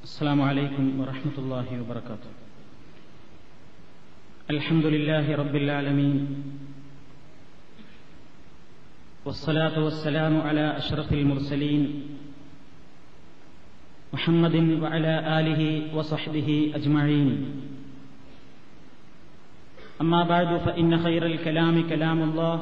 [0.00, 2.32] السلام عليكم ورحمة الله وبركاته.
[4.50, 6.16] الحمد لله رب العالمين
[9.24, 11.82] والصلاة والسلام على أشرف المرسلين
[14.12, 17.28] محمد وعلى آله وصحبه أجمعين.
[20.00, 22.56] أما بعد فإن خير الكلام كلام الله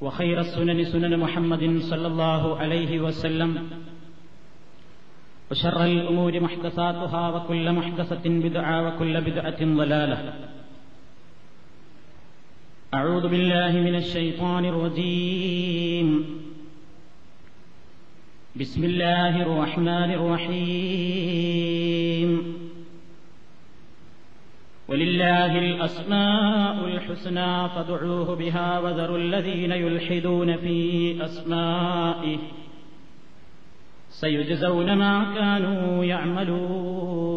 [0.00, 3.52] وخير السنن سنن محمد صلى الله عليه وسلم.
[5.50, 10.34] وشر الأمور محدثاتها وكل محدثة بدعة وكل بدعة ضلالة.
[12.94, 16.24] أعوذ بالله من الشيطان الرجيم.
[18.56, 21.34] بسم الله الرحمن الرحيم.
[24.88, 32.38] ولله الأسماء الحسنى فادعوه بها وذروا الذين يلحدون في أسمائه.
[34.13, 37.29] سيجزون ما كانوا يعملون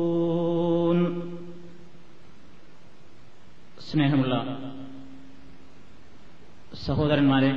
[3.87, 4.35] സ്നേഹമുള്ള
[6.83, 7.51] സഹോദരന്മാരെ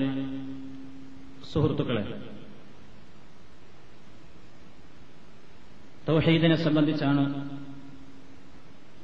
[1.51, 2.03] സുഹൃത്തുക്കളെ
[6.07, 7.23] തൗഹീദിനെ സംബന്ധിച്ചാണ്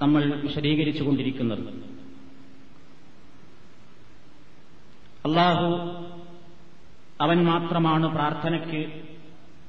[0.02, 1.64] നമ്മൾ വിശദീകരിച്ചുകൊണ്ടിരിക്കുന്നത്
[5.26, 5.68] അള്ളാഹു
[7.22, 9.12] അവൻ മാത്രമാണ് പ്രാർത്ഥനയ്ക്ക്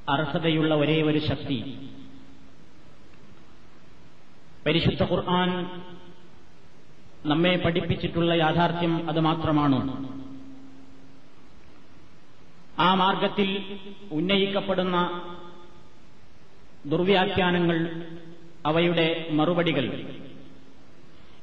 [0.10, 1.90] അർഹതയുള്ള ഒരേ ഒരു ശക്തി.
[4.66, 5.82] പരിശുദ്ധ ഖുർആൻ
[7.26, 10.08] നമ്മെ പഠിപ്പിച്ചിട്ടുള്ള യാഥാർത്ഥ്യം അത് മാത്രമാണ്.
[12.80, 13.80] ആ മാർഗത്തിൽ
[14.12, 15.22] ഉന്നയിക്കപ്പെടുന്ന
[16.86, 18.08] ദുർവ്യാഖ്യാനങ്ങൾ
[18.66, 20.14] അവയുടെ മറുപടികൾ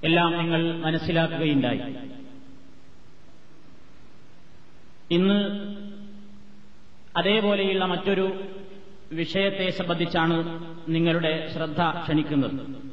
[0.05, 1.81] എല്ലാം നിങ്ങൾ മനസ്സിലാക്കുകയുണ്ടായി.
[5.11, 5.45] ഇന്ന്
[7.17, 8.54] അതേപോലെയുള്ള മറ്റൊരു
[9.15, 10.37] വിഷയത്തെ സംബന്ധിച്ചാണ്
[10.89, 12.85] നിങ്ങളുടെ ശ്രദ്ധ ക്ഷണിക്കുന്നത്.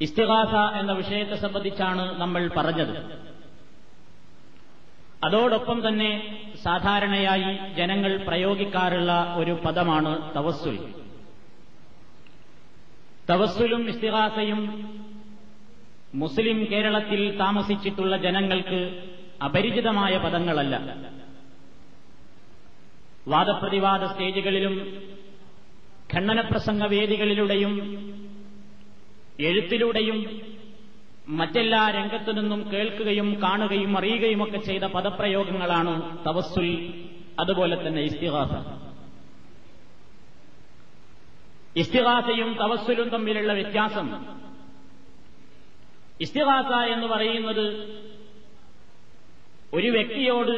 [0.00, 3.18] ഇസ്തിഹാസ എന്ന വിഷയത്തെ സംബന്ധിച്ചാണ് നമ്മൾ പറഞ്ഞത്.
[5.24, 6.10] അതോടൊപ്പം തന്നെ
[6.62, 10.78] സാധാരണയായി ജനങ്ങൾ പ്രയോഗിക്കാറുള്ള ഒരു പദമാണ് തവസ്സുൽ.
[13.30, 14.60] തവസ്സുലും ഇസ്തിഹാസയും
[16.14, 19.02] മുസ്ലിം കേരളത്തിൽ താമസിച്ചിട്ടുള്ള ജനങ്ങൾക്ക്
[19.44, 20.76] അപരിചിതമായ പദങ്ങളല്ല.
[23.28, 24.74] വാദപ്രതിവാദ സ്റ്റേജുകളിലും
[26.14, 27.72] ഖണ്ഡനപ്രസംഗ വേദികളിലൂടെയും
[29.40, 30.18] എഴുത്തിലൂടെയും
[31.28, 35.92] മറ്റെല്ലാ രംഗത്തു നിന്നും കേൾക്കുകയും കാണുകയും അറിയുകയുമൊക്കെ ചെയ്ത പദപ്രയോഗങ്ങളാണ്
[36.26, 36.68] തവസ്സുൽ
[37.38, 38.52] അതുപോലെ തന്നെ ഇസ്തിഹാസ
[41.76, 44.06] ഇസ്തിഹാസയും തവസ്സുലും തമ്മിലുള്ള വ്യത്യാസം.
[46.20, 47.66] ഇസ്തിഹാസ എന്ന് പറയുന്നത്
[49.74, 50.54] ഒരു വ്യക്തിയോട്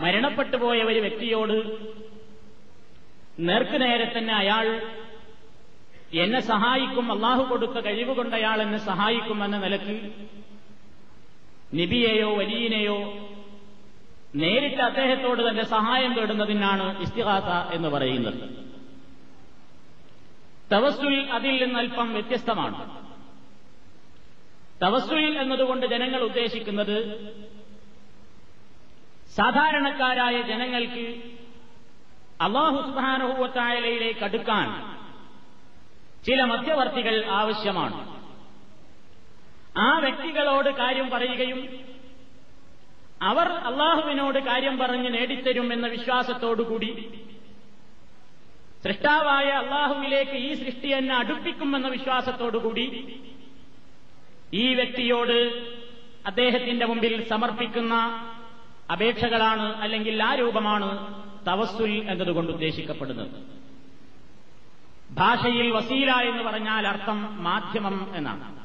[0.00, 1.56] മരണപ്പെട്ടു പോയ ഒരു വ്യക്തിയോട്
[3.38, 4.66] നേർക്കുനേരെ തന്നെ അയാൾ
[6.12, 9.96] എന്നെ സഹായിക്കും അള്ളാഹു കൊടുത്ത കഴിവുകൊണ്ട് അയാൾ എന്നെ സഹായിക്കും എന്ന നിലയ്ക്ക്
[11.74, 12.98] നിബിയെയോ വലിയനെയോ
[14.34, 18.40] നേരിട്ട് അദ്ദേഹത്തോട് തന്റെ സഹായം തേടുന്നതിനാണ് ഇസ്തിഹാസ എന്ന് പറയുന്നത്.
[20.72, 23.00] തവസ്സുൽ അതിൽ നിന്നൽപ്പം വ്യത്യസ്തമാണ്.
[24.82, 26.96] തവസ്സുൽ എന്നതുകൊണ്ട് ജനങ്ങൾ ഉദ്ദേശിക്കുന്നത്
[29.36, 31.04] സാധാരണക്കാരായ ജനങ്ങൾക്ക്
[32.40, 34.68] അള്ളാഹു സുബാനുഭവത്തായാലയിലേക്ക് അടുക്കാൻ
[36.24, 37.98] ചില മധ്യവർത്തികൾ ആവശ്യമാണ്.
[39.78, 41.60] ആ വ്യക്തികളോട് കാര്യം പറയുകയും
[43.22, 46.90] അവർ അള്ളാഹുവിനോട് കാര്യം പറഞ്ഞ് നേടിത്തരും എന്ന വിശ്വാസത്തോടുകൂടി
[48.84, 52.84] സൃഷ്ടാവായ അള്ളാഹുവിലേക്ക് ഈ സൃഷ്ടി എന്നെ അടുപ്പിക്കുമെന്ന വിശ്വാസത്തോടുകൂടി
[54.54, 55.36] ഈ വ്യക്തിയോട്
[56.26, 57.94] അദ്ദേഹത്തിന്റെ മുമ്പിൽ സമർപ്പിക്കുന്ന
[58.92, 61.14] അപേക്ഷകളാണ് അല്ലെങ്കിൽ ആ രൂപമാണ്
[61.46, 63.30] തവസ്സുൽ എന്നതുകൊണ്ട് ഉദ്ദേശിക്കപ്പെടുന്നത്.
[65.10, 68.60] ഭാഷയിൽ വസീല എന്ന് പറഞ്ഞാൽ അർത്ഥം മാധ്യമം എന്നാണ്.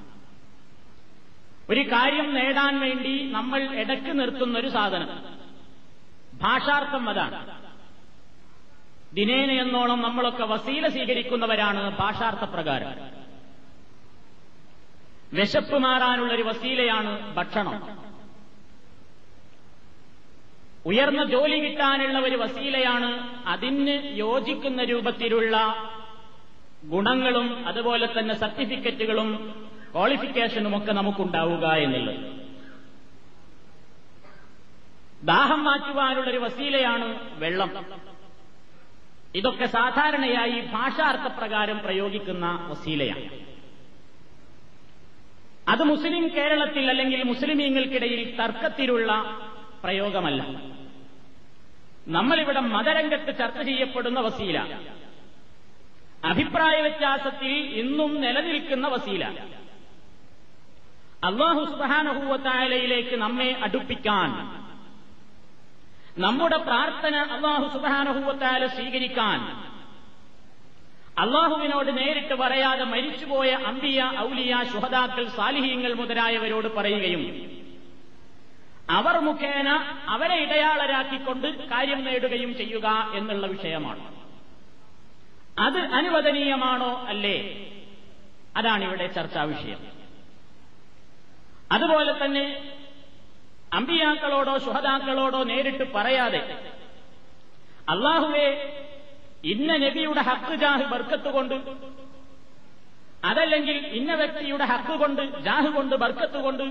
[1.70, 5.10] ഒരു കാര്യം നേടാൻ വേണ്ടി നമ്മൾ ഇടയ്ക്ക് നിർത്തുന്ന ഒരു സാധനം.
[6.34, 7.66] ഭാഷാർത്ഥം അതാണ്.
[9.16, 13.16] ദിനേന എന്നോണം നമ്മളൊക്കെ വസീല സ്വീകരിക്കുന്നവരാണ് ഭാഷാർത്ഥ പ്രകാരം.
[15.34, 18.05] വിശപ്പ് മാറാനുള്ളൊരു വസീലയാണ് ഭക്ഷണം.
[20.86, 23.10] ഉയർന്ന ജോലി കിട്ടാനുള്ള ഒരു വസീലയാണ്
[23.48, 25.56] അതിന് യോജിക്കുന്ന രൂപത്തിലുള്ള
[26.86, 29.30] ഗുണങ്ങളും അതുപോലെ തന്നെ സർട്ടിഫിക്കറ്റുകളും
[29.94, 32.20] ക്വാളിഫിക്കേഷനും ഒക്കെ നമുക്കുണ്ടാവുക എന്നുള്ളത്.
[35.24, 37.08] ദാഹം മാറ്റുവാനുള്ളൊരു വസീലയാണ്
[37.40, 37.86] വെള്ളം.
[39.36, 43.26] ഇതൊക്കെ സാധാരണയായി ഭാഷാർത്ഥപ്രകാരം പ്രയോഗിക്കുന്ന വസീലയാണ്.
[45.68, 49.12] അത് മുസ്ലിം കേരളത്തിൽ അല്ലെങ്കിൽ മുസ്ലിമീങ്ങൾക്കിടയിൽ തർക്കത്തിലുള്ള
[49.84, 50.42] പ്രയോഗമല്ല.
[52.08, 54.58] നമ്മളിവിടെ മതരംഗത്ത് ചർച്ച ചെയ്യപ്പെടുന്ന വസീല.
[56.26, 59.24] അഭിപ്രായ വ്യത്യാസത്തിൽ ഇന്നും നിലനിൽക്കുന്ന വസീല.
[61.24, 64.32] അള്ളാഹു സുബാനഹൂവത്തായാലയിലേക്ക് നമ്മെ അടുപ്പിക്കാൻ
[66.18, 69.40] നമ്മുടെ പ്രാർത്ഥന അള്ളാഹു സുബാനഹൂവത്തായാല സ്വീകരിക്കാൻ
[71.18, 77.22] അള്ളാഹുവിനോട് നേരിട്ട് പറയാതെ മരിച്ചുപോയ അമ്പിയ ഔലിയ ശുഹദാക്കൾ സാലിഹീങ്ങൾ മുതലായവരോട് പറയുകയും
[78.90, 84.16] അവർ മുഖേന അവരെ ഇടയാളരാക്കിക്കൊണ്ട് കാര്യം നേടുകയും ചെയ്യുക എന്നുള്ള വിഷയമാണ്.
[85.60, 87.68] അത് അനുവദനീയമാണോ അല്ലേ?
[88.58, 89.96] അതാണ് ഇവിടെ ചർച്ചാ വിഷയം.
[91.72, 92.74] അതുപോലെ തന്നെ
[93.74, 96.58] അമ്പിയാക്കളോടോ സുഹതാക്കളോടോ നേരിട്ട് പറയാതെ
[97.90, 98.48] അള്ളാഹുവെ
[99.44, 101.56] ഇന്ന നബിയുടെ ഹക്ക് ജാഹ് ബർക്കത്ത് കൊണ്ട്
[103.26, 106.64] അതല്ലെങ്കിൽ ഇന്ന വ്യക്തിയുടെ ഹക്ക് കൊണ്ട് ജാഹ് കൊണ്ട് ബർക്കത്ത് കൊണ്ട്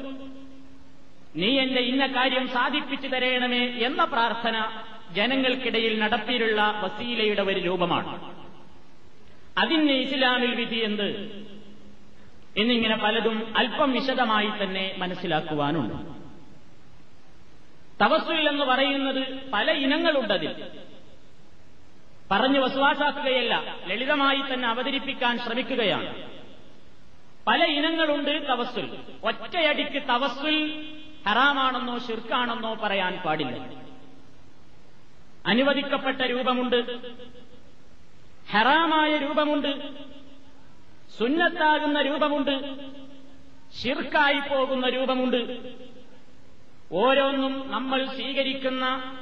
[1.37, 4.83] നീ എന്റെ ഇന്ന കാര്യം സാധിപ്പിച്ചു തരേണമേ എന്ന പ്രാർത്ഥന
[5.13, 8.35] ജനങ്ങൾക്കിടയിൽ നടപ്പിലുള്ള വസീലയുടെ ഒരു രൂപമാണ്.
[9.59, 11.07] അതിന് ഇസ്ലാമിൽ വിധി എന്ത്?
[12.57, 15.95] എന്നിങ്ങനെ പലതും അല്പം വിശദമായി തന്നെ മനസ്സിലാക്കുവാനുണ്ട്.
[18.05, 20.65] തവസ്സുൽ എന്ന് പറയുന്നത് പല ഇനങ്ങളുണ്ടതിൽ.
[22.31, 26.31] പറഞ്ഞു വസുവാസാക്കുകയല്ല ലളിതമായി തന്നെ അവതരിപ്പിക്കാൻ ശ്രമിക്കുകയാണ്.
[27.47, 28.97] പല ഇനങ്ങളുണ്ട് തവസ്സുൽ.
[29.25, 30.87] ഒറ്റയടിക്ക് തവസ്സുൽ
[31.27, 33.85] ഹറാമാണെന്നോ ഷിർക്കാണെന്നോ പറയാൻ പാടില്ല.
[35.47, 36.99] അനുവദിക്കപ്പെട്ട രൂപമുണ്ട്.
[38.51, 39.97] ഹറാമായ രൂപമുണ്ട്.
[41.19, 42.75] സുന്നത്താകുന്ന രൂപമുണ്ട്.
[43.83, 45.73] ശിർക്കായി പോകുന്ന രൂപമുണ്ട്.
[46.93, 49.17] ഓരോന്നും നമ്മൾ സ്വീകരിക്കുന്ന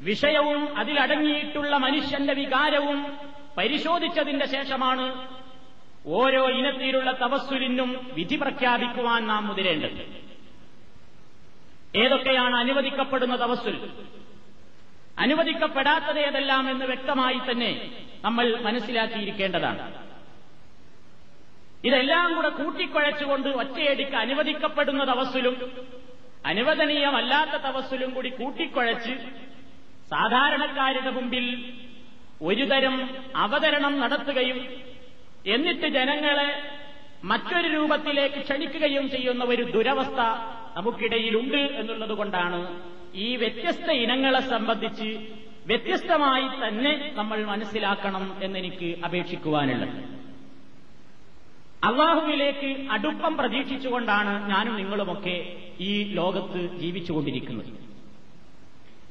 [0.00, 3.16] വിഷയവും അതിലടങ്ങിയിട്ടുള്ള മനുഷ്യന്റെ വികാരവും
[3.56, 5.28] പരിശോധിച്ചതിന്റെ ശേഷമാണ്
[6.06, 10.21] ഓരോ ഇനത്തിലുള്ള തപസ്സുലിനും വിധി പ്രഖ്യാപിക്കുവാൻ നാം മുതിരേണ്ടത്.
[11.94, 13.76] ഏതൊക്കെയാണ് അനുവദിക്കപ്പെടുന്ന തവസ്സുൽ?
[15.18, 17.90] അനുവദിക്കപ്പെടാത്തത് ഏതെല്ലാം എന്ന് വ്യക്തമായി തന്നെ
[18.22, 19.82] നമ്മൾ മനസ്സിലാക്കിയിരിക്കേണ്ടതാണ്.
[21.84, 25.54] ഇതെല്ലാം കൂടെ കൂട്ടിക്കുഴച്ചുകൊണ്ട് ഒറ്റയടിക്ക് അനുവദിക്കപ്പെടുന്ന തപസ്സിലും
[26.44, 29.14] അനുവദനീയമല്ലാത്ത തപസ്സിലും കൂടി കൂട്ടിക്കുഴച്ച്
[30.10, 31.46] സാധാരണക്കാരുടെ മുമ്പിൽ
[32.42, 34.58] ഒരുതരം അവതരണം നടത്തുകയും
[35.46, 36.48] എന്നിട്ട് ജനങ്ങളെ
[37.24, 40.20] മറ്റൊരു രൂപത്തിലേക്ക് ക്ഷണിക്കുകയും ചെയ്യുന്ന ഒരു ദുരവസ്ഥ
[40.76, 42.80] നമുക്കിടയിലുണ്ട് എന്നുള്ളത് കൊണ്ടാണ്
[43.14, 45.26] ഈ വ്യത്യസ്ത ഇനങ്ങളെ സംബന്ധിച്ച്
[45.66, 50.22] വ്യത്യസ്തമായി തന്നെ നമ്മൾ മനസ്സിലാക്കണം എന്നെനിക്ക് അപേക്ഷിക്കുവാനുള്ളത്.
[51.84, 57.72] അള്ളാഹുവിലേക്ക് അടുപ്പം പ്രതീക്ഷിച്ചുകൊണ്ടാണ് ഞാനും നിങ്ങളുമൊക്കെ ഈ ലോകത്ത് ജീവിച്ചുകൊണ്ടിരിക്കുന്നത്.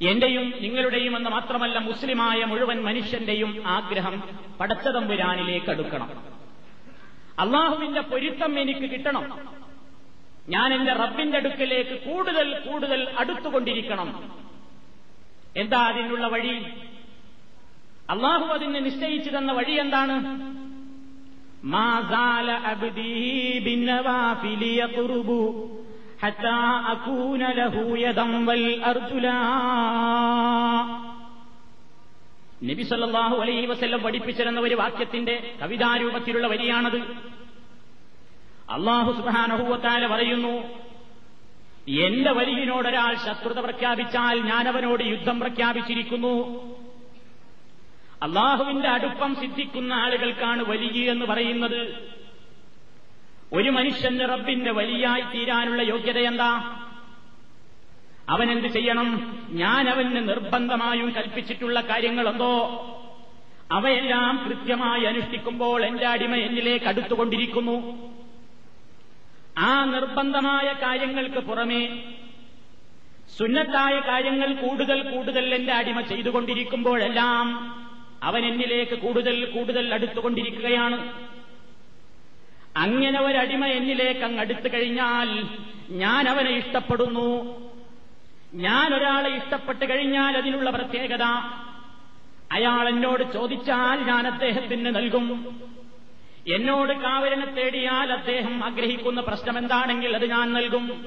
[0.02, 4.22] എന്റെയും നിങ്ങളുടെയും എന്ന് മാത്രമല്ല മുസ്ലിമായ മുഴുവൻ മനുഷ്യന്റെയും ആഗ്രഹം
[4.60, 6.10] പടച്ചതമ്പുരാനിലേക്ക് അടുക്കണം.
[7.38, 9.52] അള്ളാഹുവിന്റെ പൊരുത്തം എനിക്ക് കിട്ടണം.
[10.52, 14.32] ഞാൻ എന്റെ റബ്ബിന്റെ അടുക്കലേക്ക് കൂടുതൽ കൂടുതൽ അടുത്തുകൊണ്ടിരിക്കണം.
[15.56, 16.62] എന്താ അതിനുള്ള വഴി?
[18.10, 20.22] അള്ളാഹു അതിന് നിശ്ചയിച്ചു തന്ന വഴി എന്താണ്?
[21.64, 23.32] മാസാല അലൈവസെല്ലാം
[32.64, 33.66] നബി അലൈഹി
[34.02, 37.41] പഠിപ്പിച്ചിരുന്ന ഒരു വാക്യത്തിന്റെ കവിതാരൂപത്തിലുള്ള വരിയാണത്.
[38.72, 40.82] അള്ളാഹു സുബാനഹൂവത്താല പറയുന്നു
[41.88, 46.64] എന്റെ വലിയനോടൊരാൾ ശത്രുത പ്രഖ്യാപിച്ചാൽ ഞാൻ അവനോട് യുദ്ധം പ്രഖ്യാപിച്ചിരിക്കുന്നു.
[48.22, 52.10] അള്ളാഹുവിന്റെ അടുപ്പം സിദ്ധിക്കുന്ന ആളുകൾക്കാണ് വലിയ എന്ന് പറയുന്നത്.
[53.52, 56.80] ഒരു മനുഷ്യന് റബ്ബിന്റെ വലിയായി തീരാനുള്ള യോഗ്യത എന്താ?
[58.28, 59.38] അവൻ എന്ത് ചെയ്യണം?
[59.50, 62.68] ഞാൻ അവന് നിർബന്ധമായും കൽപ്പിച്ചിട്ടുള്ള കാര്യങ്ങളെന്തോ?
[63.72, 68.11] അവയെല്ലാം കൃത്യമായി അനുഷ്ഠിക്കുമ്പോൾ എന്റെ അടിമ എന്നിലേക്ക് അടുത്തുകൊണ്ടിരിക്കുന്നു.
[69.58, 72.04] ആ നിർബന്ധമായ കാര്യങ്ങൾക്ക് പുറമേ
[73.38, 77.46] സുന്നത്തായ കാര്യങ്ങൾ കൂടുതൽ കൂടുതൽ എന്റെ അടിമ ചെയ്തുകൊണ്ടിരിക്കുമ്പോഴെല്ലാം
[78.22, 81.12] അവൻ എന്നിലേക്ക് കൂടുതൽ കൂടുതൽ അടുത്തുകൊണ്ടിരിക്കുകയാണ്.
[82.76, 85.46] അങ്ങനെ ഒരടിമ എന്നിലേക്ക് അങ്ങ് അടുത്തു കഴിഞ്ഞാൽ
[85.90, 87.62] ഞാൻ അവനെ ഇഷ്ടപ്പെടുന്നു.
[88.54, 91.22] ഞാൻ ഒരാളെ ഇഷ്ടപ്പെട്ട് കഴിഞ്ഞാൽ അതിനുള്ള പ്രത്യേകത.
[92.52, 95.60] അയാൾ എന്നോട് ചോദിച്ചാൽ ഞാൻ അദ്ദേഹത്തിന് നൽകും.
[96.48, 101.06] എന്നോട് കാവലിനെ തേടിയാൽ അദ്ദേഹം ആഗ്രഹിക്കുന്ന പ്രശ്നം എന്താണെങ്കിൽ അത് ഞാൻ നൽകും.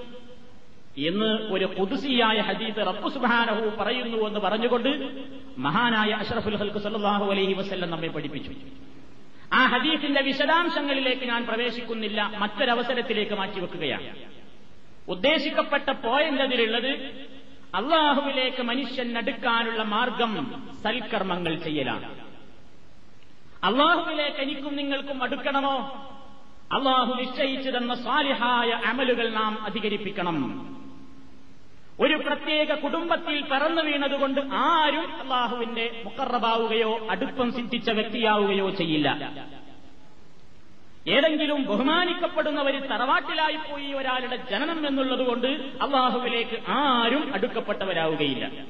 [0.98, 5.22] എന്ന് ഒരു പുതുസിയായ ഹദീസ് റബ്ബു സുബാനഹു പറയുന്നു എന്ന് പറഞ്ഞുകൊണ്ട്
[5.58, 8.52] മഹാനായ അഷ്റഫുൽ ഹൽക്ക് സല്ലാഹു അലൈഹി വസ്ല്ലം നമ്മെ പഠിപ്പിച്ചു.
[9.54, 14.16] ആ ഹദീസിന്റെ വിശദാംശങ്ങളിലേക്ക് ഞാൻ പ്രവേശിക്കുന്നില്ല മറ്റൊരവസരത്തിലേക്ക് മാറ്റിവെക്കുകയാണ്.
[15.08, 16.90] ഉദ്ദേശിക്കപ്പെട്ട പോയിന്റ് അതിലുള്ളത്
[17.76, 22.25] അള്ളാഹുവിലേക്ക് മനുഷ്യൻ അടുക്കാനുള്ള മാർഗം സൽക്കർമ്മങ്ങൾ ചെയ്യലാണ്.
[23.66, 25.78] അള്ളാഹുവിലേക്ക് എനിക്കും നിങ്ങൾക്കും അടുക്കണമോ?
[26.72, 30.38] അള്ളാഹു നിശ്ചയിച്ചു തന്ന സ്വാലിഹായ അമലുകൾ നാം അധികരിപ്പിക്കണം.
[32.00, 39.10] ഒരു പ്രത്യേക കുടുംബത്തിൽ പിറന്നു വീണതുകൊണ്ട് ആരും അള്ളാഹുവിന്റെ മുക്കറബാവുകയോ അടുപ്പം സിദ്ധിച്ച വ്യക്തിയാവുകയോ ചെയ്യില്ല.
[41.08, 45.48] ഏതെങ്കിലും ബഹുമാനിക്കപ്പെടുന്ന ഒരു തറവാട്ടിലായി പോയി ഒരാളുടെ ജനനം എന്നുള്ളതുകൊണ്ട്
[45.82, 48.66] അള്ളാഹുവിലേക്ക് ആരും അടുക്കപ്പെട്ടവരാവുകയില്ല.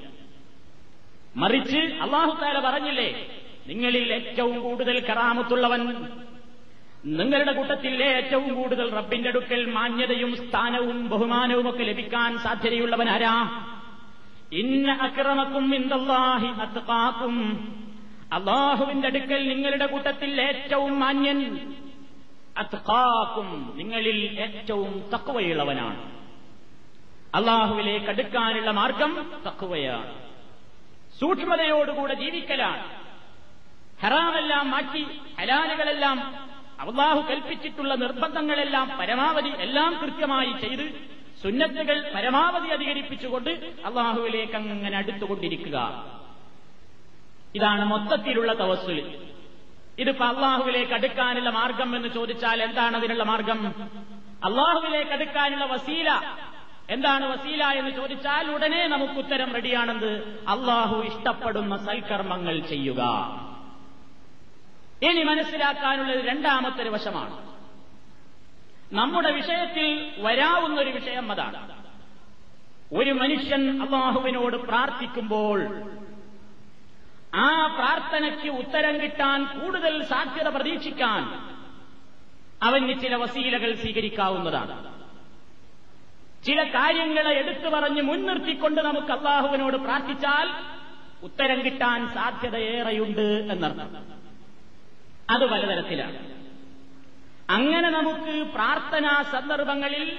[1.35, 5.81] മറിച്ച് അള്ളാഹു താല പറഞ്ഞില്ലേ നിങ്ങളിൽ ഏറ്റവും കൂടുതൽ കറാമത്തുള്ളവൻ
[7.19, 13.36] നിങ്ങളുടെ കൂട്ടത്തിൽ ഏറ്റവും കൂടുതൽ റബ്ബിന്റെ അടുക്കൽ മാന്യതയും സ്ഥാനവും ബഹുമാനവും ഒക്കെ ലഭിക്കാൻ സാധ്യതയുള്ളവൻ ആരാ?
[14.51, 17.36] ഇന്ന അക്രമക്കും ഇന്ദല്ലാഹി അത്കാക്കും
[18.34, 21.39] അള്ളാഹുവിന്റെ അടുക്കൽ നിങ്ങളുടെ കൂട്ടത്തിൽ ഏറ്റവും മാന്യൻ
[22.57, 26.01] അത്കാക്കും നിങ്ങളിൽ ഏറ്റവും തക്കുവയുള്ളവനാണ്
[27.36, 29.12] അള്ളാഹുവിലേക്ക് അടുക്കാനുള്ള മാർഗം
[29.48, 30.12] തക്കുവയാണ്
[31.19, 33.04] സൂക്ഷ്മതയോടുകൂടെ ജീവിക്കലാണ്.
[34.03, 35.07] ഹറാമെല്ലാം മാറ്റി
[35.39, 36.19] ഹലാലുകളെല്ലാം
[36.79, 43.49] അള്ളാഹു കൽപ്പിച്ചിട്ടുള്ള നിർബന്ധങ്ങളെല്ലാം പരമാവധി എല്ലാം കൃത്യമായി ചെയ്ത് സുന്നത്തുകൾ പരമാവധി അധികരിപ്പിച്ചുകൊണ്ട്
[43.85, 46.05] അള്ളാഹുവിലേക്ക് അങ്ങനെ അടുത്തുകൊണ്ടിരിക്കുക.
[47.55, 49.17] ഇതാണ് മൊത്തത്തിലുള്ള തവസ്സുൽ.
[49.99, 53.73] ഇതിപ്പോ അള്ളാഹുവിലേക്ക് അടുക്കാനുള്ള മാർഗം എന്ന് ചോദിച്ചാൽ എന്താണ് അതിനുള്ള മാർഗം?
[54.43, 56.37] അള്ളാഹുവിലേക്ക് അടുക്കാനുള്ള വസീല.
[56.89, 63.01] എന്താണ് വസീല എന്ന് ചോദിച്ചാൽ ഉടനെ നമുക്ക് ഉത്തരം റെഡിയാണെന്ന് അള്ളാഹു ഇഷ്ടപ്പെടുന്ന സൽക്കർമ്മങ്ങൾ ചെയ്യുക.
[65.03, 67.45] ഇനി മനസ്സിലാക്കാനുള്ളത് രണ്ടാമത്തെ ഒരു വശമാണ്.
[68.93, 71.85] നമ്മുടെ വിഷയത്തിൽ വരാവുന്ന ഒരു വിഷയം അതാണ്.
[72.93, 75.65] ഒരു മനുഷ്യൻ അള്ളാഹുവിനോട് പ്രാർത്ഥിക്കുമ്പോൾ
[77.35, 81.23] ആ പ്രാർത്ഥനയ്ക്ക് ഉത്തരം കിട്ടാൻ കൂടുതൽ സാധ്യത പ്രതീക്ഷിക്കാൻ
[82.63, 84.95] അവന് ചില വസീലകൾ സ്വീകരിക്കാവുന്നതാണ്.
[86.45, 90.49] ചില കാര്യങ്ങളെ എടുത്തു പറഞ്ഞ് മുൻനിർത്തിക്കൊണ്ട് നമുക്ക് അള്ളാഹുവിനോട് പ്രാർത്ഥിച്ചാൽ
[91.23, 94.14] ഉത്തരം കിട്ടാൻ സാധ്യതയേറെയുണ്ട് എന്നർത്ഥം.
[95.29, 96.36] അത് പലതരത്തിലാണ്.
[97.50, 100.17] അങ്ങനെ നമുക്ക് പ്രാർത്ഥനാ സന്ദർഭങ്ങളിൽ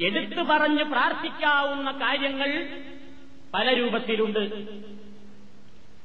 [0.00, 2.68] എടുത്തു പറഞ്ഞ് പ്രാർത്ഥിക്കാവുന്ന കാര്യങ്ങൾ
[3.54, 4.38] പല രൂപത്തിലുണ്ട്.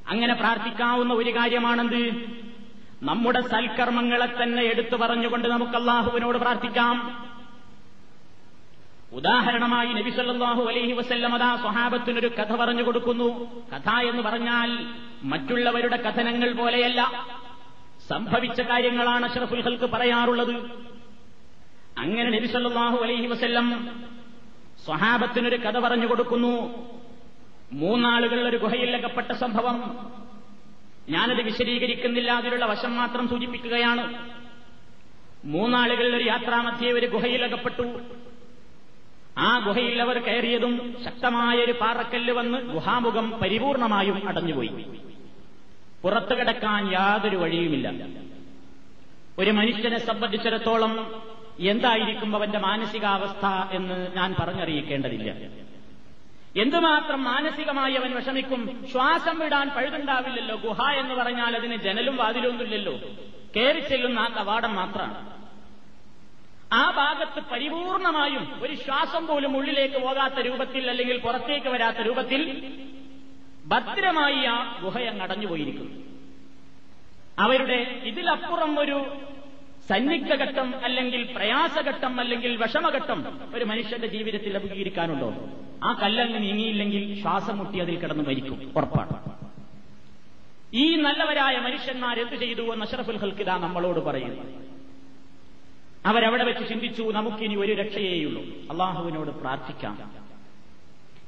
[0.08, 2.10] അങ്ങനെ പ്രാർത്ഥിക്കാവുന്ന ഒരു കാര്യമാണെന്ത്?
[3.04, 7.28] നമ്മുടെ സൽക്കർമ്മങ്ങളെ തന്നെ എടുത്തു പറഞ്ഞുകൊണ്ട് നമുക്ക് അള്ളാഹുവിനോട് പ്രാർത്ഥിക്കാം.
[9.14, 13.62] ഉദാഹരണമായി നബിസല്ലാഹു അലൈഹി വസല്ലം അതാ സ്വഹാബത്തിനൊരു കഥ പറഞ്ഞു കൊടുക്കുന്നു.
[13.76, 14.88] കഥ എന്ന് പറഞ്ഞാൽ
[15.24, 17.12] മറ്റുള്ളവരുടെ കഥനങ്ങൾ പോലെയല്ല.
[18.10, 20.56] സംഭവിച്ച കാര്യങ്ങളാണ് അഷ്റഫുൽ ഹൽക്ക് പറയാറുള്ളത്.
[21.98, 24.02] അങ്ങനെ നബിസല്ലാഹു അലൈഹി വസ്ല്ലം
[24.86, 26.74] സ്വഹാബത്തിനൊരു കഥ പറഞ്ഞു കൊടുക്കുന്നു.
[27.74, 29.80] മൂന്നാളുകൾ ഒരു ഗുഹയിൽ അകപ്പെട്ട സംഭവം.
[31.10, 34.32] ഞാനത് വിശദീകരിക്കുന്നില്ല അതിലുള്ള വശം മാത്രം സൂചിപ്പിക്കുകയാണ്.
[35.46, 38.00] മൂന്നാളുകൾ ഒരു യാത്രാമധ്യേ ഒരു ഗുഹയിൽ അകപ്പെട്ടു.
[39.38, 44.70] ആ ഗുഹയിൽ അവർ കയറിയതും ശക്തമായ ഒരു പാറക്കല്ല് വന്ന് ഗുഹാമുഖം പരിപൂർണമായും അടഞ്ഞുപോയി.
[46.04, 47.92] പുറത്തു കിടക്കാൻ യാതൊരു വഴിയുമില്ല.
[49.40, 51.24] ഒരു മനുഷ്യനെ സംബന്ധിച്ചിടത്തോളം
[51.60, 55.32] എന്തായിരിക്കും അവന്റെ മാനസികാവസ്ഥ എന്ന് ഞാൻ പറഞ്ഞറിയിക്കേണ്ടതില്ല.
[56.62, 60.56] എന്തുമാത്രം മാനസികമായി അവൻ വിഷമിക്കും ശ്വാസം വിടാൻ പഴുതുണ്ടാവില്ലല്ലോ.
[60.56, 63.00] ഗുഹ എന്ന് പറഞ്ഞാൽ അതിന് ജനലും വാതിലൊന്നുമില്ലല്ലോ.
[63.56, 65.34] കയറി ചെല്ലുന്ന ആ കവാടം മാത്രമാണ്.
[66.74, 72.42] ആ ഭാഗത്ത് പരിപൂർണമായും ഒരു ശ്വാസം പോലും ഉള്ളിലേക്ക് പോകാത്ത രൂപത്തിൽ അല്ലെങ്കിൽ പുറത്തേക്ക് വരാത്ത രൂപത്തിൽ
[73.66, 76.04] ഭദ്രമായി ആ ഗുഹയങ്ങടഞ്ഞു അടഞ്ഞുപോയിരിക്കുന്നു.
[77.40, 79.06] അവരുടെ ഇതിലപ്പുറം ഒരു
[79.90, 85.34] സന്നിഗ്ധഘട്ടം അല്ലെങ്കിൽ പ്രയാസഘട്ടം അല്ലെങ്കിൽ വിഷമഘട്ടം ഒരു മനുഷ്യന്റെ ജീവിതത്തിൽ അഭിമുഖീകരിക്കാനുണ്ടോ?
[85.84, 88.74] ആ കല്ലങ്ങ് നീങ്ങിയില്ലെങ്കിൽ ശ്വാസം മുട്ടി അതിൽ കിടന്ന് മരിക്കും.
[88.76, 89.32] ഉറപ്പാണ്.
[90.74, 94.44] ഈ നല്ലവരായ മനുഷ്യന്മാർ എന്ത് ചെയ്തു എന്ന് അഷറഫുൽ ഹൽക്കിത നമ്മളോട് പറയുന്നു.
[96.06, 98.44] അവരവിടെ വെച്ച് ചിന്തിച്ചു നമുക്കിനി ഒരു രക്ഷയേയുള്ളൂ.
[98.44, 100.12] അള്ളാഹുവിനോട് പ്രാർത്ഥിക്കാം.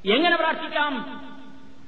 [0.05, 1.34] എങ്ങനെ പ്രാർത്ഥിക്കാം?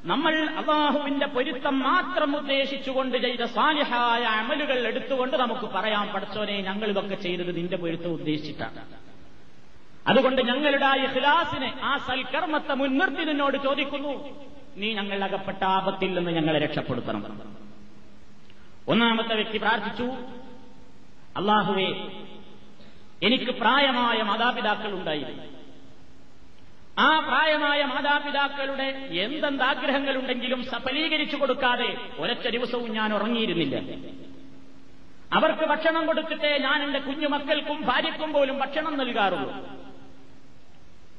[0.08, 7.58] നമ്മൾ അള്ളാഹുവിന്റെ പൊരുത്തം മാത്രം ഉദ്ദേശിച്ചുകൊണ്ട് ചെയ്ത സാലിഹായ അമലുകൾ എടുത്തുകൊണ്ട് നമുക്ക് പറയാം പഠിച്ചോനെ ഞങ്ങൾ ഇതൊക്കെ ചെയ്തത്
[7.58, 8.84] നിന്റെ പൊരുത്തം ഉദ്ദേശിച്ചിട്ടാണ്.
[10.08, 14.14] അതുകൊണ്ട് ഞങ്ങളുടെ ആ ഇഖ്ലാസിനെ ആ സൽക്കർമ്മത്തെ മുൻനിർത്തി നിന്നോട് ചോദിക്കുന്നു
[14.78, 17.24] നീ ഞങ്ങൾ അകപ്പെട്ട ആപത്തിൽ നിന്ന് ഞങ്ങളെ രക്ഷപ്പെടുത്തണം.
[18.88, 20.08] ഒന്നാമത്തെ വ്യക്തി പ്രാർത്ഥിച്ചു
[21.38, 21.90] അള്ളാഹുവേ
[23.24, 25.57] എനിക്ക് പ്രായമായ മാതാപിതാക്കൾ ഉണ്ടായിരുന്നു
[27.00, 33.76] ആ പ്രായമായ മാതാപിതാക്കളുടെ എന്തെന്ത് ആഗ്രഹങ്ങളുണ്ടെങ്കിലും സഫലീകരിച്ചു കൊടുക്കാതെ ഒരൊറ്റ ദിവസവും ഞാൻ ഉറങ്ങിയിരുന്നില്ല.
[35.34, 39.52] അവർക്ക് ഭക്ഷണം കൊടുത്തിട്ടേ ഞാൻ എന്റെ കുഞ്ഞുമക്കൾക്കും ഭാര്യയ്ക്കും പോലും ഭക്ഷണം നൽകാറുള്ളൂ.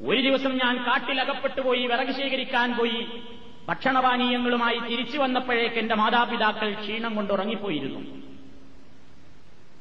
[0.09, 3.23] ഒരു ദിവസം ഞാൻ കാട്ടിലകപ്പെട്ടു പോയി വിറക് ശേഖരിക്കാൻ പോയി
[3.69, 8.01] ഭക്ഷണപാനീയങ്ങളുമായി തിരിച്ചു വന്നപ്പോഴേക്ക് എന്റെ മാതാപിതാക്കൾ ക്ഷീണം കൊണ്ട് ഉറങ്ങിപ്പോയിരുന്നു.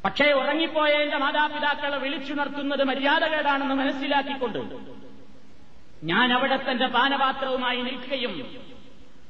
[0.05, 4.59] പക്ഷേ ഉറങ്ങിപ്പോയ എന്റെ മാതാപിതാക്കളെ വിളിച്ചുണർത്തുന്നത് മര്യാദകേടാണെന്ന് മനസ്സിലാക്കിക്കൊണ്ട്
[6.03, 8.47] ഞാൻ അവിടെ തന്റെ പാനപാത്രവുമായി നിൽക്കുകയും